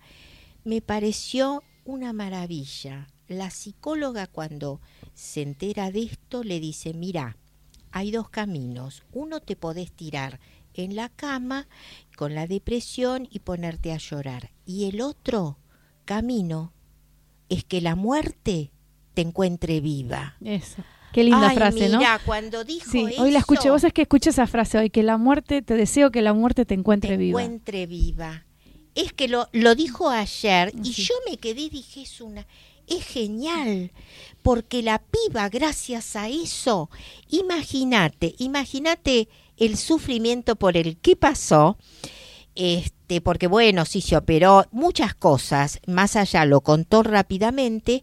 [0.64, 3.08] Me pareció una maravilla.
[3.28, 4.80] La psicóloga cuando
[5.14, 7.36] se entera de esto le dice, mira,
[7.92, 9.04] hay dos caminos.
[9.12, 10.40] Uno te podés tirar
[10.74, 11.68] en la cama
[12.16, 14.50] con la depresión y ponerte a llorar.
[14.66, 15.58] Y el otro
[16.04, 16.72] camino
[17.48, 18.72] es que la muerte
[19.14, 20.36] te encuentre viva.
[21.12, 21.98] Qué linda Ay, frase, ¿no?
[21.98, 23.70] mira, cuando dijo Sí, eso, hoy la escuché.
[23.70, 26.64] Vos es que escuché esa frase hoy, que la muerte, te deseo que la muerte
[26.64, 27.42] te encuentre te viva.
[27.42, 28.44] encuentre viva.
[28.94, 31.02] Es que lo, lo dijo ayer y Sí.
[31.04, 32.46] yo me quedé y dije, es una,
[32.86, 33.92] es genial,
[34.42, 36.90] porque la piba, gracias a eso,
[37.28, 41.76] imagínate, imagínate el sufrimiento por el que pasó,
[42.54, 48.02] este, porque bueno, sí se operó, muchas cosas, más allá lo contó rápidamente,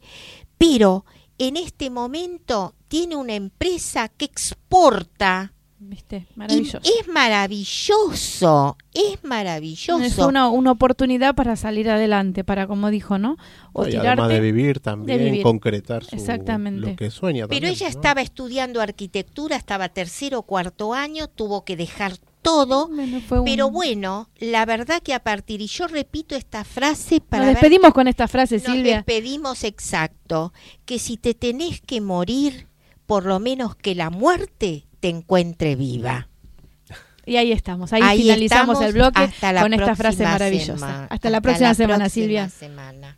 [0.58, 1.06] pero
[1.38, 5.54] en este momento tiene una empresa que exporta.
[5.80, 6.26] ¿Viste?
[6.36, 6.80] y Maravilloso.
[6.80, 10.04] es maravilloso, es maravilloso.
[10.04, 13.38] Es una, una oportunidad para salir adelante, para, como dijo, ¿no?
[13.74, 14.08] O y tirarte.
[14.08, 15.44] además de vivir también, vivir.
[15.44, 16.90] concretar su, Exactamente.
[16.90, 17.48] lo que sueña.
[17.48, 17.90] Pero ella ¿no?
[17.92, 22.88] estaba estudiando arquitectura, estaba tercero o cuarto año, tuvo que dejar todo.
[22.88, 27.22] Bueno, fue un- Pero bueno, la verdad que a partir, y yo repito esta frase
[27.22, 28.96] para Nos ver- despedimos con esta frase, nos Silvia.
[28.96, 30.54] despedimos exacto,
[30.86, 32.68] que si te tenés que morir,
[33.08, 36.28] por lo menos que la muerte te encuentre viva.
[37.26, 40.32] Y ahí estamos, ahí, Ahí finalizamos estamos, el bloque hasta la con esta frase próxima
[40.32, 41.08] maravillosa.
[41.10, 42.50] Hasta la próxima semana, próxima Silvia.
[42.50, 43.18] semana.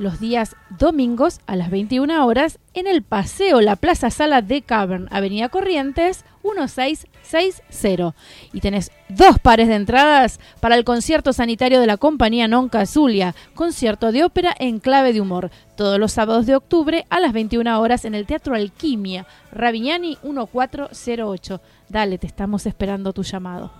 [0.00, 5.08] los días domingos a las 21 horas en el Paseo La Plaza Sala de Cavern,
[5.10, 8.14] Avenida Corrientes 1660.
[8.54, 13.34] Y tenés dos pares de entradas para el concierto sanitario de la compañía Nonca Zulia,
[13.54, 17.78] concierto de ópera en clave de humor, todos los sábados de octubre a las 21
[17.78, 21.60] horas en el Teatro Alquimia, Ravignani 1408.
[21.90, 23.70] Dale, te estamos esperando tu llamado.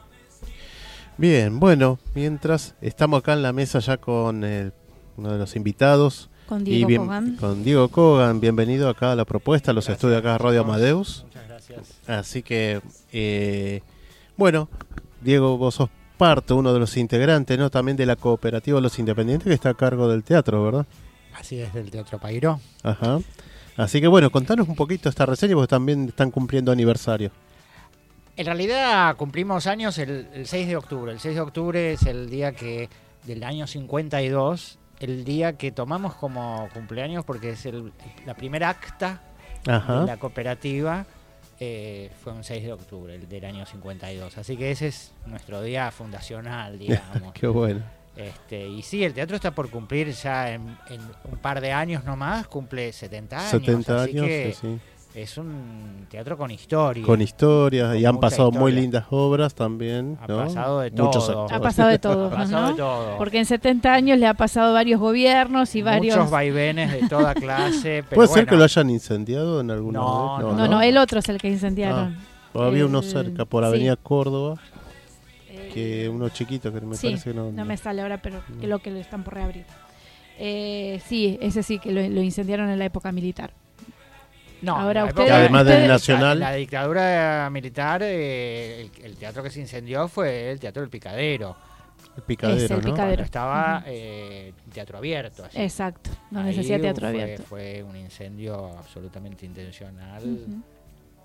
[1.16, 4.72] Bien, bueno, mientras estamos acá en la mesa ya con el-
[5.16, 6.28] uno de los invitados.
[6.48, 7.36] Con y Diego bien- Kogan.
[7.36, 11.24] Con Diego Kogan, bienvenido acá a la propuesta, a los estudios acá de Radio Amadeus.
[11.26, 12.00] Muchas gracias.
[12.08, 12.80] Así que,
[13.12, 13.82] eh,
[14.36, 14.68] bueno,
[15.20, 17.70] Diego, vos sos parte, uno de los integrantes, ¿no?
[17.70, 20.86] También de la cooperativa Los Independientes que está a cargo del teatro, ¿verdad?
[21.38, 22.60] Así es del Teatro Pairó.
[22.82, 23.20] Ajá.
[23.76, 27.30] Así que bueno, contanos un poquito esta reseña porque también están cumpliendo aniversario.
[28.36, 31.12] En realidad cumplimos años el, el 6 de octubre.
[31.12, 32.88] El 6 de octubre es el día que
[33.24, 37.92] del año 52, el día que tomamos como cumpleaños porque es el,
[38.26, 39.22] la primera acta
[39.66, 40.00] Ajá.
[40.00, 41.06] de la cooperativa.
[41.58, 44.38] eh, fue un 6 de octubre el del año 52.
[44.38, 47.32] Así que ese es nuestro día fundacional, digamos.
[47.34, 47.82] Qué bueno.
[48.16, 52.04] Este, y sí, el teatro está por cumplir ya en, en un par de años
[52.04, 53.50] nomás, cumple 70 años.
[53.50, 54.80] 70 así años, que sí, sí.
[55.14, 57.04] Es un teatro con historia.
[57.04, 60.16] Con historias y han pasado muy lindas obras también.
[60.22, 60.36] Ha ¿no?
[60.38, 61.42] pasado de Muchos todo.
[61.42, 61.52] actores.
[61.52, 62.68] Ha pasado de todo, Ha pasado ¿no?
[62.70, 63.18] de todo.
[63.18, 66.16] Porque en 70 años le ha pasado varios gobiernos y varios...
[66.16, 68.04] Muchos vaivenes de toda clase.
[68.08, 70.56] Pero ¿Puede ser que lo hayan incendiado en alguna No, vez?
[70.56, 72.16] No, no, el otro es el que incendiaron.
[72.52, 73.68] O había uno cerca por sí.
[73.68, 74.56] Avenida Córdoba,
[75.48, 77.50] Eh, que uno chiquito que me sí, parece que no.
[77.50, 78.60] no me sale ahora, pero No.
[78.60, 79.64] que lo que lo están por reabrir.
[80.38, 83.52] Eh, sí, ese sí que lo, lo incendiaron en la época militar.
[84.62, 86.38] No, Ahora ustedes- época- Además del Nacional.
[86.40, 90.90] La, la dictadura militar, eh, el, el teatro que se incendió fue el Teatro del
[90.90, 91.56] Picadero.
[92.16, 92.82] El picadero, Es el ¿no?
[92.82, 92.96] picadero.
[93.16, 95.44] Cuando estaba eh, teatro abierto.
[95.44, 95.60] así.
[95.60, 97.44] Exacto, donde se hacía teatro fue, abierto.
[97.44, 100.22] Fue un incendio absolutamente intencional.
[100.24, 100.62] Ujú.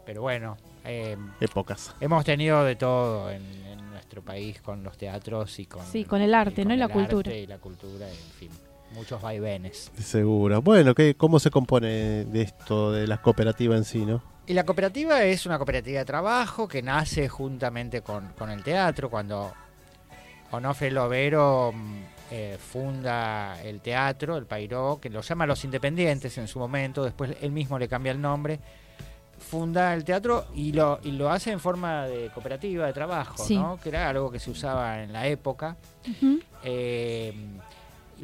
[0.05, 1.95] Pero bueno, eh, Épocas.
[1.99, 6.21] hemos tenido de todo en, en nuestro país con los teatros y con, Sí, con
[6.21, 6.75] el arte, ¿no?
[6.75, 7.33] Y la cultura.
[7.33, 8.49] y la cultura, en fin,
[8.95, 9.91] muchos vaivenes.
[10.01, 10.61] Seguro.
[10.61, 14.23] Bueno, ¿qué, ¿cómo se compone de esto, de la cooperativa en sí, no?
[14.47, 19.09] Y la cooperativa es una cooperativa de trabajo que nace juntamente con, con el teatro.
[19.09, 19.51] Cuando
[20.51, 21.95] Onofre Lovero mm,
[22.31, 27.35] eh, funda el teatro, el Pairó, que lo llama Los Independientes en su momento, después
[27.41, 28.59] él mismo le cambia el nombre,
[29.37, 33.57] funda el teatro y lo, y lo hace en forma de cooperativa de trabajo, Sí.
[33.57, 33.79] ¿no?
[33.81, 35.75] que era algo que se usaba en la época.
[36.63, 37.33] Eh,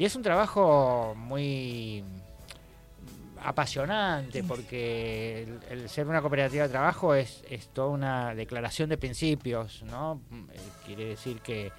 [0.02, 2.02] y es un trabajo muy
[3.44, 8.98] apasionante porque el, el ser una cooperativa de trabajo es, es toda una declaración de
[8.98, 10.20] principios, ¿no?
[10.52, 11.70] Eh, Quiere decir que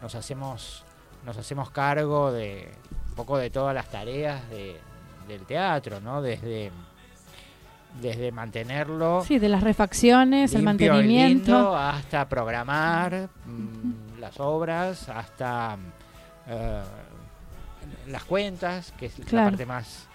[0.00, 0.84] nos hacemos,
[1.24, 2.68] nos hacemos cargo de
[3.10, 4.76] un poco de todas las tareas de-
[5.26, 6.22] del teatro, ¿no?
[6.22, 6.70] Desde,
[8.00, 11.52] desde mantenerlo Sí, de las refacciones, el limpio mantenimiento.
[11.52, 15.76] lindo, hasta programar mm, las obras, hasta
[16.48, 16.82] eh,
[18.12, 19.46] las cuentas, que es Claro.
[19.46, 20.06] la parte más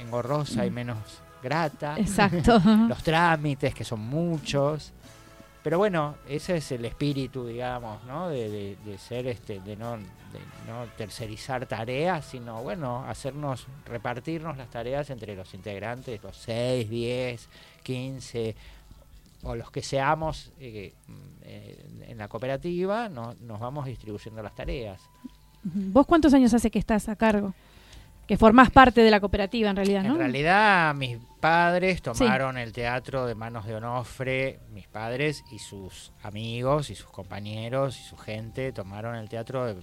[0.00, 0.98] engorrosa y menos
[1.42, 1.96] grata.
[1.98, 2.60] Exacto.
[2.88, 4.92] Los trámites, que son muchos.
[5.62, 8.28] Pero bueno, ese es el espíritu, digamos, ¿no?
[8.28, 14.56] De, de- de ser, este, de no, de no tercerizar tareas, sino, bueno, hacernos, repartirnos
[14.56, 17.48] las tareas entre los integrantes, los 6, 10,
[17.82, 18.54] 15,
[19.42, 24.54] o los que seamos eh, mm, eh, en la cooperativa, no- nos vamos distribuyendo las
[24.54, 25.00] tareas.
[25.74, 27.52] ¿Vos cuántos años hace que estás a cargo?
[28.28, 30.14] Que formás parte de la cooperativa en realidad, ¿no?
[30.14, 36.10] En realidad, mis padres tomaron el teatro de manos de Onofre, mis padres y sus
[36.24, 39.76] amigos y sus compañeros y su gente tomaron el teatro de,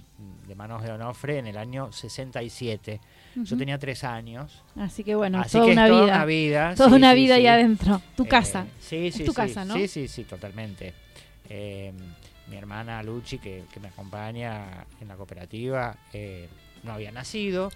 [0.46, 3.00] de manos de Onofre en el año 67.
[3.36, 3.56] Yo Ujú.
[3.56, 4.62] tenía tres años.
[4.76, 6.14] Así que bueno, Así toda que una es toda vida.
[6.16, 6.74] una vida.
[6.74, 8.02] Toda sí, una sí, vida ahí adentro.
[8.14, 8.66] Tu Eh, casa.
[8.78, 9.74] Sí, Es sí, tu sí, casa, ¿no?
[9.74, 10.92] Sí, sí, sí, totalmente.
[11.48, 11.92] Eh,
[12.48, 16.48] mi hermana Luchi, que, que me acompaña en la cooperativa, eh,
[16.82, 17.70] no había nacido.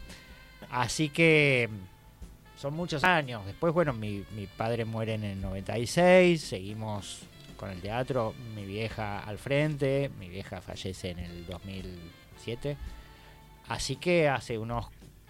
[0.71, 3.47] Así que mm, son muchos años.
[3.47, 7.23] Después, bueno, mi, mi padre muere en el 96, seguimos
[7.57, 12.77] con el teatro, mi vieja al frente, mi vieja fallece en el 2007.
[13.69, 14.87] Así que hace unos,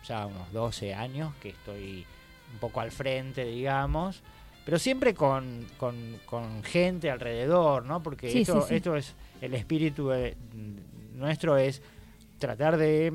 [0.07, 2.07] ya unos 12 años que estoy
[2.53, 4.23] un poco al frente, digamos,
[4.69, 8.03] pero siempre con, con- con gente alrededor, ¿no?
[8.03, 8.75] Porque Sí, esto, sí, sí.
[8.75, 10.37] esto es, el espíritu de-
[11.15, 11.81] nuestro es
[12.39, 13.11] tratar de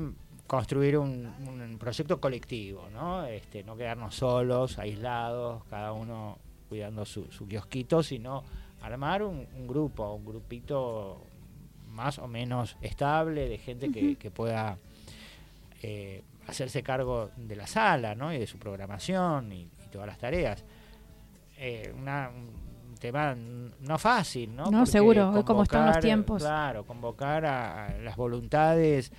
[0.48, 3.24] construir un, un proyecto colectivo, ¿no?
[3.26, 6.38] Este, no quedarnos solos, aislados, cada uno
[6.68, 8.42] cuidando su, su kiosquito, sino
[8.82, 11.22] armar un, un grupo, un grupito
[11.92, 14.76] más o menos estable de gente que, pueda
[15.82, 18.32] eh, hacerse cargo de la sala ¿no?
[18.34, 20.64] y de su programación y, y todas las tareas.
[21.66, 24.64] Eh, una- un tema no fácil, ¿no?
[24.66, 26.42] No, Porque seguro, hoy como están los tiempos.
[26.42, 29.10] Claro, convocar a, a las voluntades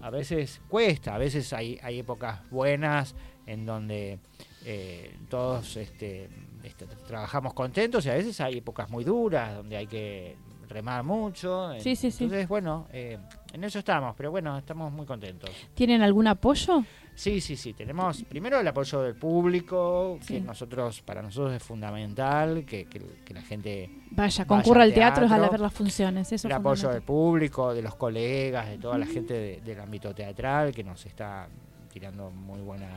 [0.00, 4.20] a veces cuesta, a veces hay, hay épocas buenas en donde
[4.64, 6.28] eh, todos este,
[6.62, 10.36] este, trabajamos contentos y a veces hay épocas muy duras donde hay que
[10.68, 11.72] remar mucho.
[11.80, 12.24] Sí, sí, sí.
[12.24, 13.18] Entonces, bueno, eh,
[13.52, 15.50] en eso estamos, pero bueno, estamos muy contentos.
[15.74, 16.84] ¿Tienen algún apoyo?
[17.14, 17.72] Sí, sí, sí.
[17.74, 20.34] Tenemos primero el apoyo del público, Sí.
[20.34, 24.94] que nosotros, para nosotros es fundamental, que, que- que la gente Vaya, Vaya concurra al
[24.94, 25.50] teatro, es a teatro.
[25.52, 26.30] ver las funciones.
[26.32, 30.14] Eso el apoyo del público, de los colegas, de toda la gente de- del ámbito
[30.14, 31.48] teatral que nos está
[31.92, 32.88] tirando muy buena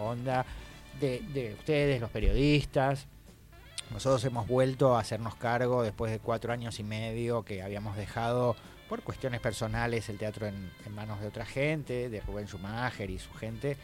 [0.00, 0.44] onda,
[0.98, 3.06] de, de ustedes, los periodistas.
[3.92, 8.56] Nosotros hemos vuelto a hacernos cargo después de cuatro años y medio que habíamos dejado
[8.88, 13.18] por cuestiones personales el teatro en, en manos de otra gente, de Rubén Schumacher y
[13.18, 13.76] su gente.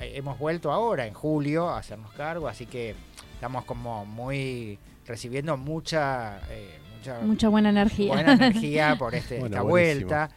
[0.00, 2.94] Eh, Hemos vuelto ahora, en julio, a hacernos cargo, así que
[3.34, 8.12] estamos como muy recibiendo mucha, eh, mucha, Mucha buena energía.
[8.12, 10.08] buena energía por este- Bueno, esta buenísimo.
[10.08, 10.30] vuelta.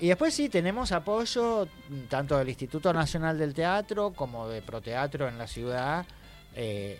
[0.00, 5.28] Y después sí, tenemos apoyo mm, tanto del Instituto Nacional del Teatro como de Proteatro
[5.28, 6.06] en la ciudad,
[6.54, 6.98] eh,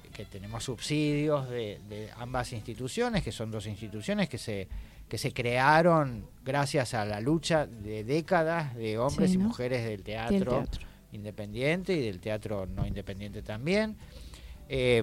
[0.00, 4.68] que, que tenemos subsidios de, de ambas instituciones, que son dos instituciones que se,
[5.08, 9.96] que se crearon gracias a la lucha de décadas de hombres Sí, y mujeres del
[9.96, 10.86] Del teatro, teatro.
[11.12, 13.96] independiente y del teatro no independiente también.
[14.68, 15.02] Eh,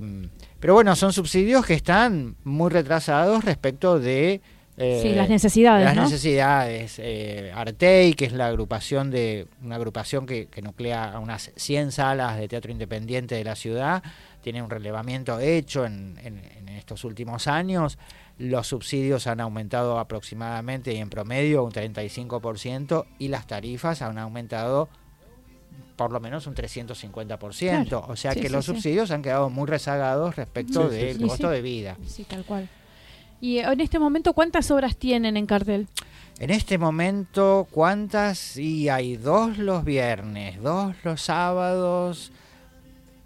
[0.60, 4.42] pero bueno, son subsidios que están muy retrasados respecto de...
[4.78, 6.04] eh, Sí, las necesidades, las ¿no?
[6.04, 6.96] necesidades.
[6.98, 11.92] Eh, Artei, que es la agrupación de una agrupación que, que nuclea a unas 100
[11.92, 14.02] salas de teatro independiente de la ciudad,
[14.42, 17.98] tiene un relevamiento hecho en, en- en estos últimos años.
[18.38, 24.88] Los subsidios han aumentado aproximadamente y en promedio un 35% y las tarifas han aumentado
[25.96, 27.88] por lo menos un 350%.
[27.88, 28.06] Claro.
[28.08, 28.72] O sea Sí, que sí, los sí.
[28.74, 31.98] subsidios han quedado muy rezagados respecto del costo de vida.
[32.08, 32.70] Sí, tal cual.
[33.42, 35.88] Y eh, en este momento, ¿cuántas obras tienen en cartel?
[36.40, 38.38] En este momento, ¿cuántas?
[38.38, 42.32] Sí, hay dos los viernes, dos los sábados,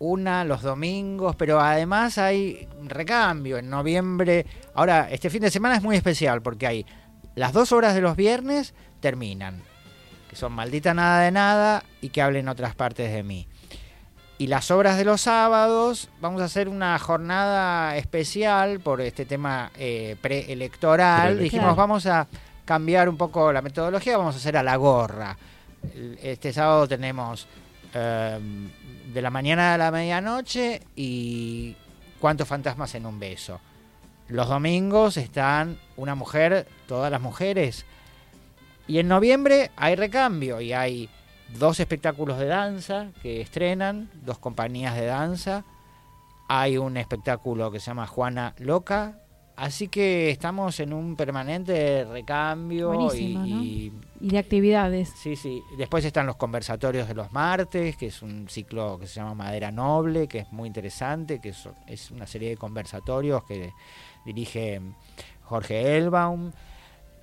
[0.04, 4.46] una los domingos, pero además hay recambio en noviembre.
[4.74, 6.86] Ahora, este fin de semana es muy especial porque hay
[7.36, 9.64] las dos horas de los viernes terminan,
[10.30, 13.48] que son Maldita Nada de Nada y que hablen otras partes de mí.
[14.38, 19.72] Y las obras de los sábados, vamos a hacer una jornada especial por este tema
[19.78, 21.40] eh, preelectoral.
[21.40, 22.28] Dijimos, vamos a
[22.66, 25.38] cambiar un poco la metodología, vamos a hacer a la gorra.
[26.22, 27.48] Este sábado tenemos
[27.94, 28.40] eh,
[29.14, 31.76] de la mañana a la medianoche y
[32.20, 33.60] cuántos fantasmas en un beso.
[34.28, 37.86] Los domingos están una mujer, todas las mujeres.
[38.88, 41.10] Y en noviembre hay recambio y hay
[41.58, 45.64] dos espectáculos de danza que estrenan, dos compañías de danza.
[46.50, 49.20] Hay un espectáculo que se llama Juana Loca.
[49.56, 53.46] Así que estamos en un permanente recambio y, ¿no?
[53.46, 55.10] y Y de actividades.
[55.16, 55.62] Sí, sí.
[55.78, 59.72] Después están los conversatorios de los martes, que es un ciclo que se llama Madera
[59.72, 63.72] Noble, que es muy interesante, que es, es una serie de conversatorios que
[64.26, 64.82] dirige
[65.44, 66.52] Jorge Elbaum.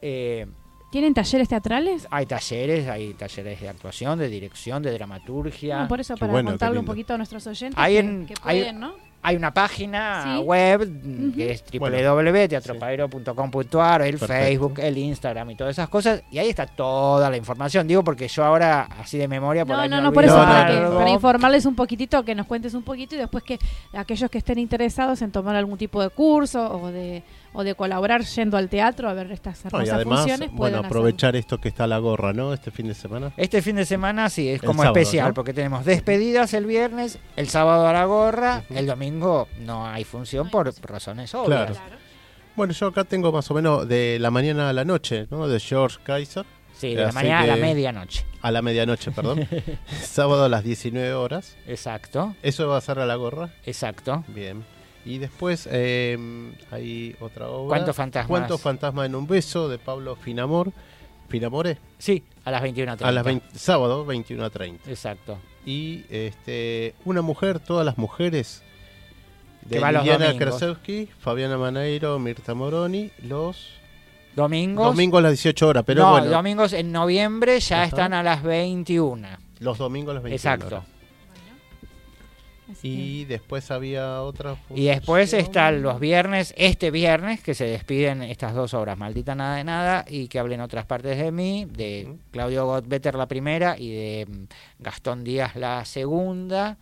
[0.01, 0.47] Eh,
[0.93, 2.07] ¿Tienen talleres teatrales?
[2.11, 5.83] hay talleres, hay talleres de actuación, de dirección, de dramaturgia.
[5.83, 8.27] No, por eso, Qué para bueno, contarle un poquito a nuestros oyentes Hay que, en-
[8.27, 8.95] que hay- pueden, ¿no?
[9.23, 10.43] Hay una página Sí.
[10.43, 14.27] web mm, que es Bueno, www.teatropaero.com.ar, el Perfecto.
[14.35, 16.23] Facebook, el Instagram y todas esas cosas.
[16.31, 17.87] Y ahí está toda la información.
[17.87, 20.47] Digo porque yo ahora, así de memoria, por No, ahí no, no, por eso, olvido
[20.47, 23.45] No, no, para, que- para informarles un poquitito, que nos cuentes un poquito y después
[23.45, 23.59] que
[23.93, 28.23] aquellos que estén interesados en tomar algún tipo de curso o de, o de colaborar
[28.25, 31.69] yendo al teatro a ver estas No, hermosas y además, funciones, bueno, aprovechar esto que
[31.69, 32.53] está la gorra, ¿no?
[32.55, 33.33] Este fin de semana.
[33.37, 35.35] Este fin de semana sí, es El como sábado, especial, ¿no?
[35.35, 40.49] porque tenemos despedidas el viernes, el sábado a la gorra, el domingo no hay función
[40.51, 41.71] por razones obvias.
[41.73, 41.97] Claro.
[42.57, 45.49] Bueno, yo acá tengo más o menos de la mañana a la noche, ¿no?
[45.49, 46.45] De George Kaiser.
[46.77, 48.25] Sí, de la Así mañana a la medianoche.
[48.43, 49.47] A la medianoche, perdón.
[50.03, 51.57] Sábado a las 19 horas.
[51.67, 53.51] Exacto, Eso va a ser a la gorra.
[53.67, 54.25] exacto.
[54.29, 54.65] Bien.
[55.05, 56.19] Y después eh,
[56.71, 57.69] hay otra obra.
[57.77, 58.29] ¿Cuántos fantasmas?
[58.29, 59.69] ¿Cuántos fantasmas en un beso?
[59.69, 60.73] De Pablo Finamor.
[61.29, 61.79] ¿Finamore?
[61.99, 63.03] Sí, a las 21.30.
[63.03, 64.91] A las 20 sábado, 21 a 30.
[64.91, 65.39] Exacto.
[65.65, 68.63] Y este, una mujer, todas las mujeres.
[69.63, 70.35] De domingos.
[70.39, 73.69] Krasowski, Fabiana Maneiro, Mirta Moroni, los
[74.35, 74.87] Domingos.
[74.87, 77.85] domingos a las 18 horas, pero no, bueno, domingos en noviembre ya Ajá.
[77.85, 79.29] están a las 21.
[79.61, 80.67] los domingos a las 21 Exacto.
[80.77, 80.85] horas.
[82.71, 85.43] Así Y después había otra Y después función.
[85.43, 90.05] están los viernes, este viernes, que se despiden estas dos obras, Maldita Nada de Nada
[90.09, 92.17] y que hablen otras partes de mí, de.
[92.31, 94.45] Claudio Gottbetter la primera y de mm,
[94.83, 96.79] Gastón Díaz la segunda.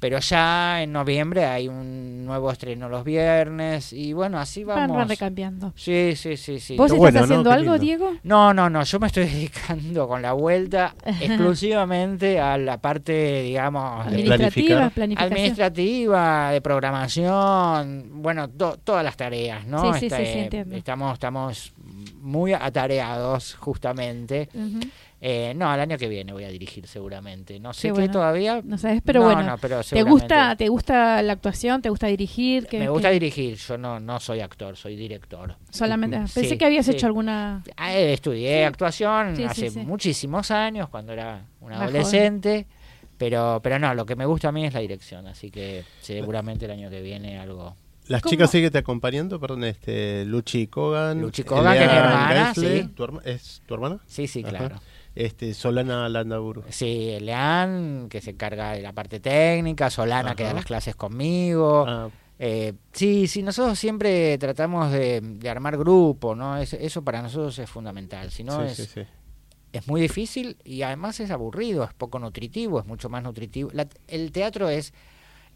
[0.00, 4.96] Pero ya en noviembre hay un nuevo estreno los viernes y bueno, así van, vamos.
[4.96, 5.72] van recambiando.
[5.76, 6.74] Sí, sí, sí, sí.
[6.76, 7.78] ¿Vos estás haciendo algo.
[7.78, 8.12] Diego?
[8.22, 14.06] No, no, no, yo me estoy dedicando con la vuelta exclusivamente a la parte, digamos,
[14.06, 14.92] de- Administrativa, planificar.
[14.92, 15.32] planificación.
[15.32, 19.92] administrativa, de programación, bueno, to- todas las tareas, ¿no?
[19.94, 20.76] Sí, sí, sí, Este, sí, entiendo.
[20.76, 21.72] Estamos, estamos
[22.20, 24.48] muy atareados, justamente.
[24.54, 24.80] Ujú.
[25.22, 27.60] Eh, no, el año que viene voy a dirigir seguramente.
[27.60, 28.12] No sé Qué qué bueno.
[28.12, 28.62] todavía.
[28.64, 29.42] No sabes, pero No, bueno.
[29.42, 31.82] no, pero ¿Te gusta, ¿Te gusta la actuación?
[31.82, 32.66] ¿Te gusta dirigir?
[32.66, 35.56] ¿Qué- Me gusta qué- dirigir, yo no, no soy actor, soy director.
[35.70, 36.26] Solamente.
[36.28, 36.92] Sí, Pensé que habías sí.
[36.92, 37.62] hecho alguna.
[37.76, 38.62] Ah, eh, Estudié Sí.
[38.64, 39.78] actuación hace sí.
[39.80, 42.66] muchísimos años, cuando era un adolescente.
[43.18, 46.64] Pero, pero no, lo que me gusta a mí es la dirección, así que seguramente
[46.64, 47.76] el año que viene algo.
[48.06, 48.30] Las ¿Cómo?
[48.30, 51.20] chicas siguen te acompañando, perdón, este Luchi Kogan.
[51.20, 52.88] Luchi Kogan, que es mi Elian hermana, Geisler, sí.
[52.88, 53.98] ¿tu herma- ¿Es tu hermana?
[54.06, 54.48] Sí, sí, Ajá.
[54.56, 54.80] claro.
[55.14, 56.62] Este, Solana Landaburu.
[56.68, 61.84] Sí, Leán, que se encarga de la parte técnica, Solana, que da las clases conmigo.
[61.86, 62.08] Ah,
[62.42, 66.56] Eh, sí, sí, nosotros siempre tratamos de, de armar grupo, ¿no?
[66.56, 68.30] Es- eso para nosotros es fundamental.
[68.30, 69.00] Si no, sí, es, sí, sí.
[69.74, 73.68] es muy difícil y además es aburrido, es poco nutritivo, es mucho más nutritivo.
[73.74, 74.94] La- el teatro es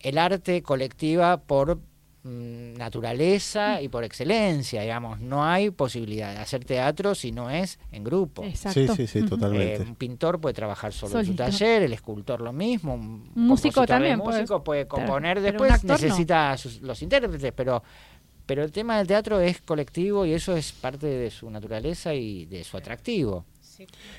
[0.00, 1.80] el arte colectiva por
[2.24, 5.20] naturaleza y por excelencia, digamos.
[5.20, 8.42] No hay posibilidad de hacer teatro si no es en grupo.
[8.44, 8.80] Exacto.
[8.96, 9.74] Sí, sí, sí, totalmente.
[9.76, 11.44] Eh, un pintor puede trabajar solo en su Solito.
[11.44, 15.46] taller, el escultor lo mismo, un músico compositor de también puede- músico puede componer, pero
[15.52, 16.06] después actor no.
[16.06, 17.82] necesita sus- los intérpretes, pero
[18.46, 22.44] pero el tema del teatro es colectivo y eso es parte de su naturaleza y
[22.44, 23.46] de su atractivo.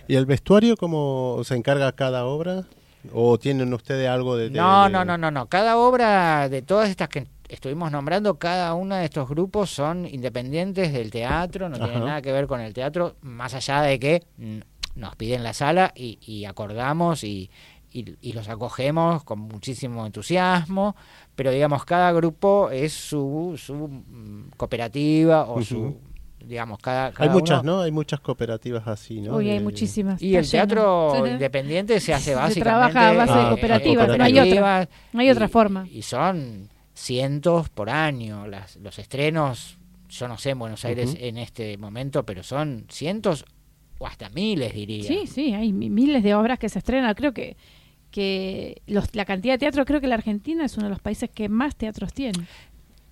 [0.08, 2.66] ¿Y el vestuario cómo se encarga cada obra?
[3.14, 4.50] ¿O tienen ustedes algo de...?
[4.50, 5.46] de- No, de- no, no, no, no.
[5.46, 10.94] Cada obra de todas estas que estuvimos nombrando, cada uno de estos grupos son independientes
[10.94, 12.06] del teatro, no tienen Ajá.
[12.06, 14.60] nada que ver con el teatro, más allá de que mm,
[15.00, 17.50] nos piden la sala y, y acordamos y,
[17.92, 20.96] y- y los acogemos con muchísimo entusiasmo,
[21.36, 25.98] pero digamos, cada grupo es su, su mm, cooperativa o su,
[26.46, 27.12] digamos, cada...
[27.18, 27.82] Hay muchas, uno- ¿no?
[27.82, 29.36] Hay muchas cooperativas así, ¿no?
[29.38, 30.22] Uy, hay muchísimas.
[30.22, 30.52] Y el lleno.
[30.68, 31.32] teatro Sí.
[31.32, 32.62] independiente se hace Se básicamente...
[32.62, 34.44] trabaja a base de eh, cooperativas, no hay otra.
[34.44, 35.88] cooperativas, No hay otra y- forma.
[35.90, 38.48] Y son cientos por año.
[38.48, 39.78] Las, los estrenos,
[40.10, 43.46] yo no sé en Buenos Aires en este momento, pero son cientos
[44.00, 45.08] o hasta miles, diría.
[45.08, 47.14] Sí, sí, hay mi- miles de obras que se estrenan.
[47.14, 47.56] Creo que
[48.12, 51.30] que los, la cantidad de teatro, creo que la Argentina es uno de los países
[51.30, 52.40] que más teatros tiene.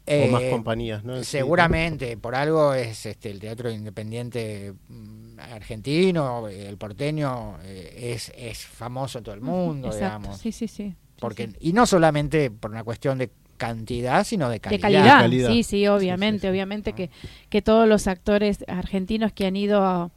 [0.06, 1.18] O más Eh, compañías, ¿no?
[1.18, 1.26] Sí.
[1.26, 8.66] Seguramente, por algo es este el teatro independiente mm, argentino, el porteño eh, es, es
[8.66, 10.06] famoso en todo el mundo, Exacto.
[10.20, 10.40] digamos.
[10.40, 10.90] Sí, sí, sí.
[10.92, 11.54] Sí, porque sí.
[11.60, 13.30] Y no solamente por una cuestión de
[13.68, 14.80] cantidad, sino de de calidad.
[14.90, 15.20] calidad.
[15.20, 15.50] calidad.
[15.52, 16.52] Sí, sí, obviamente, Sí, sí, sí.
[16.52, 17.10] obviamente que,
[17.50, 20.10] que todos los actores argentinos que han ido a-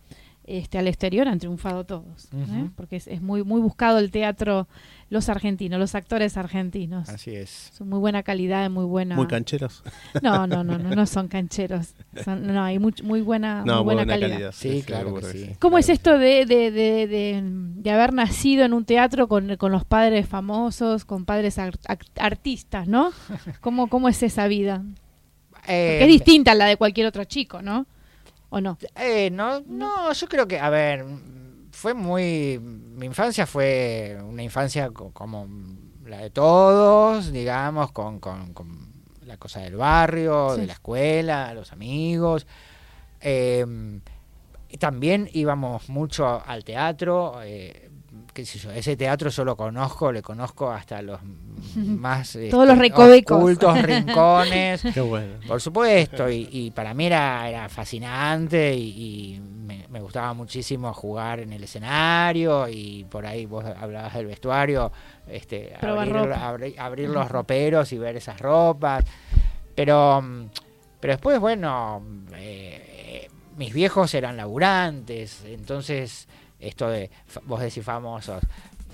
[0.45, 2.69] este, al exterior han triunfado todos, ¿eh?
[2.77, 4.69] Porque es, es muy muy buscado el teatro,
[5.09, 7.09] los argentinos, los actores argentinos.
[7.09, 7.71] Así es.
[7.77, 9.15] Son muy buena calidad, muy buena.
[9.15, 9.85] Muy cancheros.
[10.23, 11.95] no, no, no, no, no son cancheros.
[12.25, 14.31] Son- no, hay much- muy buena, no, muy buena, buena calidad.
[14.31, 14.53] calidad.
[14.53, 15.51] Sí, claro seguro que sí.
[15.61, 19.71] ¿Cómo es esto de, de, de, de, de haber nacido en un teatro con, con
[19.71, 23.13] los padres famosos, con padres ar- ar- artistas, ¿no?
[23.61, 24.83] ¿Cómo, ¿Cómo es esa vida?
[25.51, 27.87] Porque Eh, es distinta a la de cualquier otro chico, ¿no?
[28.49, 28.77] ¿O no?
[28.97, 31.05] Eh, no, no, yo creo que, a ver,
[31.77, 35.47] fue muy, mi infancia fue una infancia co- como
[36.07, 38.89] la de todos, digamos, con, con- con
[39.27, 40.63] la cosa del barrio, Sí.
[40.63, 42.47] de la escuela, los amigos.
[43.21, 43.67] Eh,
[44.79, 47.41] también íbamos mucho al teatro.
[47.43, 47.91] eh,
[48.37, 51.19] qué sé yo, ese teatro yo lo conozco, le conozco hasta los
[51.77, 53.37] más Todos los este, recovecos.
[53.39, 54.83] ocultos rincones.
[54.93, 55.35] Qué bueno.
[55.49, 60.93] Por supuesto, y, y para mí era, era fascinante y, y me, me gustaba muchísimo
[60.93, 64.93] jugar en el escenario y por ahí vos hablabas del vestuario,
[65.27, 69.05] este, abrir, abri- abrir los roperos y ver esas ropas.
[69.75, 70.23] Pero,
[71.01, 72.03] pero después, bueno,
[72.35, 76.29] eh, mis viejos eran laburantes, entonces
[76.69, 77.11] esto de,
[77.45, 78.43] vos decís famosos.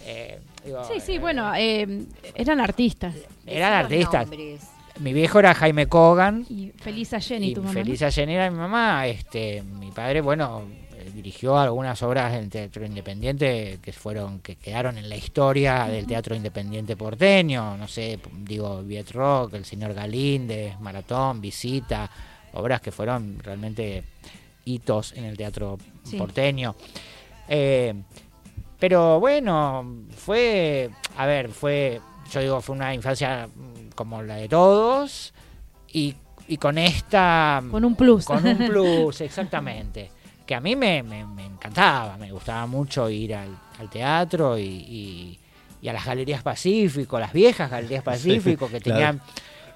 [0.05, 2.05] eh, digo, Sí, sí, eh, bueno, eh,
[2.35, 3.15] eran artistas.
[3.47, 4.27] Eran artistas.
[4.29, 4.63] nombres.
[5.01, 7.73] Mi viejo era Jaime Kogan, Y Felisa Jenny, y tu mamá.
[7.73, 9.07] Felisa Jenny era mi mamá.
[9.07, 10.65] Este, mi padre, bueno,
[10.99, 16.07] eh, dirigió algunas obras del teatro independiente que fueron, que quedaron en la historia del
[16.07, 17.77] teatro independiente porteño.
[17.79, 22.11] No sé, digo, Viet Rock, El Señor Galíndez, Maratón, Visita,
[22.53, 24.05] obras que fueron realmente
[24.67, 26.17] hitos en el teatro Sí.
[26.19, 26.77] porteño.
[27.49, 27.95] Eh,
[28.79, 29.85] pero bueno,
[30.17, 35.33] fue, a ver, fue, yo digo, fue una infancia mm, como la de todos
[35.93, 36.15] y,
[36.49, 38.25] y con esta, Con un plus.
[38.25, 40.11] con un plus, exactamente,
[40.47, 44.63] que a mí me, me- me encantaba, me gustaba mucho ir al, al teatro y,
[44.65, 45.39] y-
[45.81, 48.99] y a las galerías Pacífico, las viejas galerías Pacífico que claro.
[48.99, 49.21] tenían,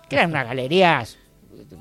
[0.09, 1.19] que eran unas galerías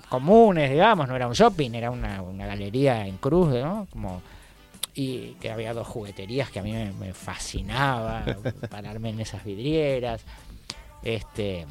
[0.09, 3.87] comunes, digamos, no era un shopping, era una, una galería en cruz, ¿no?
[3.91, 4.21] Como
[4.95, 8.25] y que había dos jugueterías que a mí me, me fascinaba
[8.69, 10.21] pararme en esas vidrieras
[11.03, 11.65] este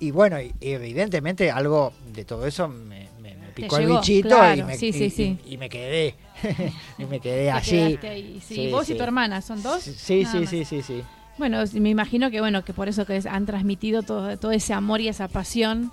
[0.00, 4.62] y bueno y- evidentemente algo de todo eso me, me- me picó el bichito y,
[4.62, 5.38] me, sí, y- sí, y- sí.
[5.46, 6.14] y me quedé
[6.98, 8.40] y me quedé allí sí.
[8.44, 9.82] Sí, Vos y tu hermana, ¿son dos?
[9.82, 11.02] sí sí sí, sí sí
[11.38, 15.00] Bueno, me imagino que bueno, que por eso que han transmitido todo, todo ese amor
[15.00, 15.92] y esa pasión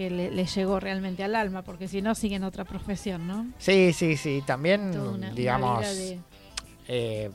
[0.00, 3.46] que le, le llegó realmente al alma, porque si no siguen otra profesión, ¿no?
[3.58, 6.18] sí sí sí también una- digamos de-
[6.88, 7.30] eh,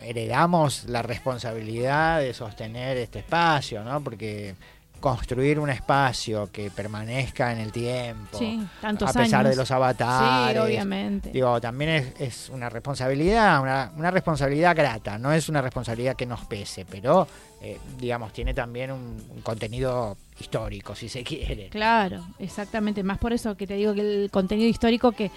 [0.00, 4.02] heredamos la responsabilidad de sostener este espacio, ¿no?
[4.02, 4.56] Porque
[4.98, 9.50] construir un espacio que permanezca en el tiempo, sí, tantos a pesar años.
[9.50, 11.30] de los avatares, Sí, obviamente.
[11.30, 16.26] digo, también es, es una responsabilidad, una, una responsabilidad grata, no es una responsabilidad que
[16.26, 17.26] nos pese, pero,
[17.62, 21.68] eh, digamos, tiene también un, un contenido histórico, si se quiere.
[21.68, 23.02] Claro, exactamente.
[23.04, 25.30] Más por eso que te digo que el contenido histórico que,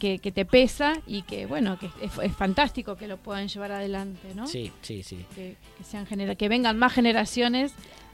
[0.00, 3.70] que, que te pesa y que, bueno, que es, es fantástico que lo puedan llevar
[3.72, 4.46] adelante, ¿no?
[4.48, 5.24] Sí, sí, sí.
[5.34, 7.72] Que, que sean genera que vengan más generaciones.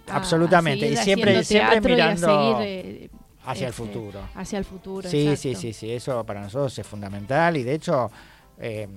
[0.09, 3.11] a- Absolutamente, a y siempre- siempre teatro y a mirando seguir, eh,
[3.47, 4.21] Hacia el este, futuro.
[4.35, 5.09] Hacia el futuro.
[5.09, 5.41] Sí, exacto.
[5.43, 8.11] sí, sí, sí, eso para nosotros es fundamental y de hecho
[8.59, 8.89] eh,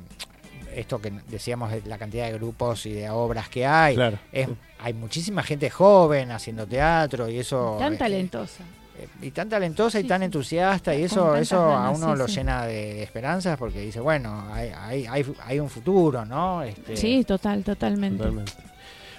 [0.80, 4.18] esto que decíamos de la cantidad de grupos y de obras que hay, Claro.
[4.32, 4.48] es-
[4.80, 8.64] hay muchísima gente joven haciendo teatro y eso Tan eh, talentosa.
[9.00, 10.26] eh, y tan talentosa y tan sí.
[10.26, 12.36] entusiasta y eso eso a uno sí, lo sí.
[12.36, 16.96] llena de, de esperanzas porque dice bueno hay, hay, hay, hay un futuro no este,
[16.96, 18.18] Sí, total, totalmente.
[18.20, 18.54] Totalmente.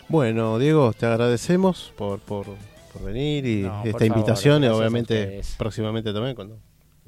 [0.08, 2.46] Bueno, Diego, te agradecemos por, por,
[2.92, 6.58] por venir y No, por esta favor, invitación y obviamente próximamente también cuando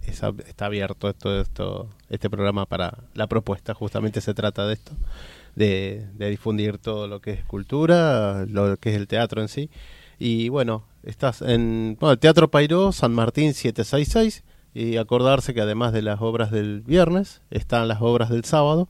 [0.07, 4.93] es está abierto esto, esto, este programa para la propuesta, justamente se trata de esto,
[5.57, 9.71] de, de difundir todo lo que es cultura, lo que es el teatro en sí.
[10.19, 14.45] Y bueno, estás en bueno, el Teatro Pairó, San Martín 766,
[14.75, 18.89] y acordarse que además de las obras del viernes, están las obras del sábado,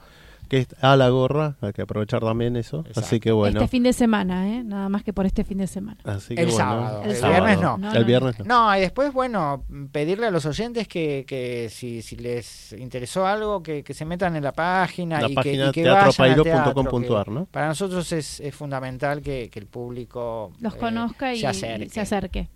[0.51, 2.81] que es a la gorra, hay que aprovechar también eso.
[2.81, 3.01] Exacto.
[3.01, 3.59] Así que bueno.
[3.61, 4.63] Este fin de semana, ¿eh?
[4.63, 5.99] Nada más que por este fin de semana.
[6.05, 7.79] Así que El bueno, sábado, el viernes no.
[7.79, 8.45] No, el no, viernes no.
[8.45, 13.63] No, y después, bueno, pedirle a los oyentes que, que si, si les interesó algo,
[13.63, 16.15] que, que se metan en la página La y página que, y que vayan al
[16.43, 17.47] teatro, teatropairo.com.ar, que ¿no?
[17.47, 21.85] Para nosotros es, es fundamental que, que el público Los eh, conozca y se acerque.
[21.87, 22.49] y se acerque.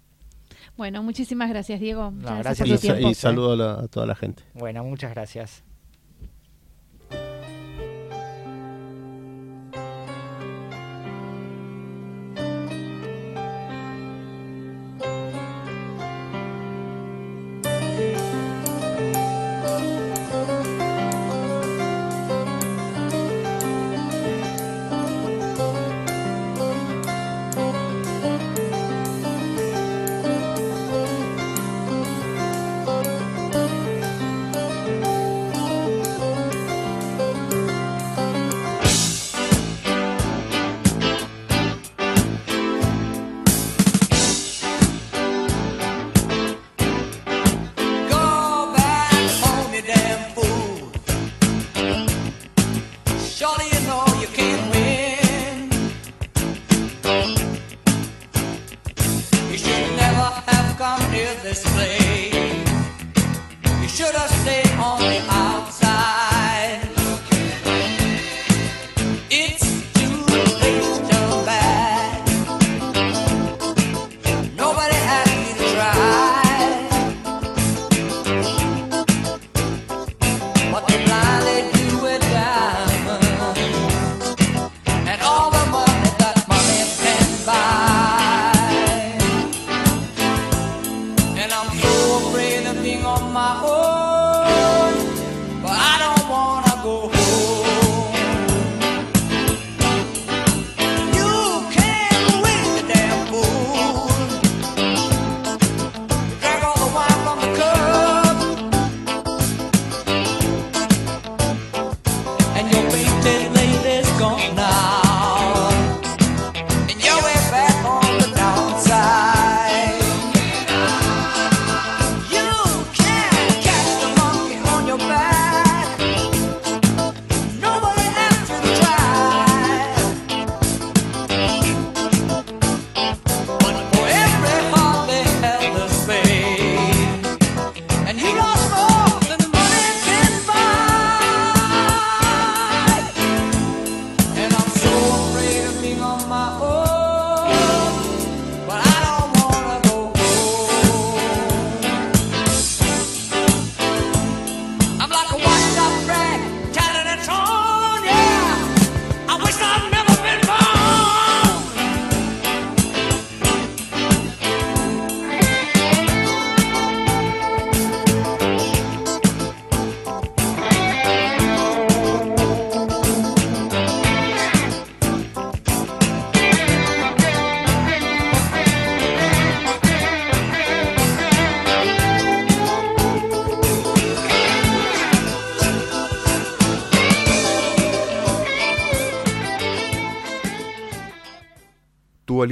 [0.76, 2.11] Bueno, muchísimas gracias, Diego.
[2.11, 3.11] Muchas gracias Y, por a tu sa- tiempo.
[3.11, 4.42] y saludo a, la- a toda la gente.
[4.55, 5.62] Bueno, muchas gracias.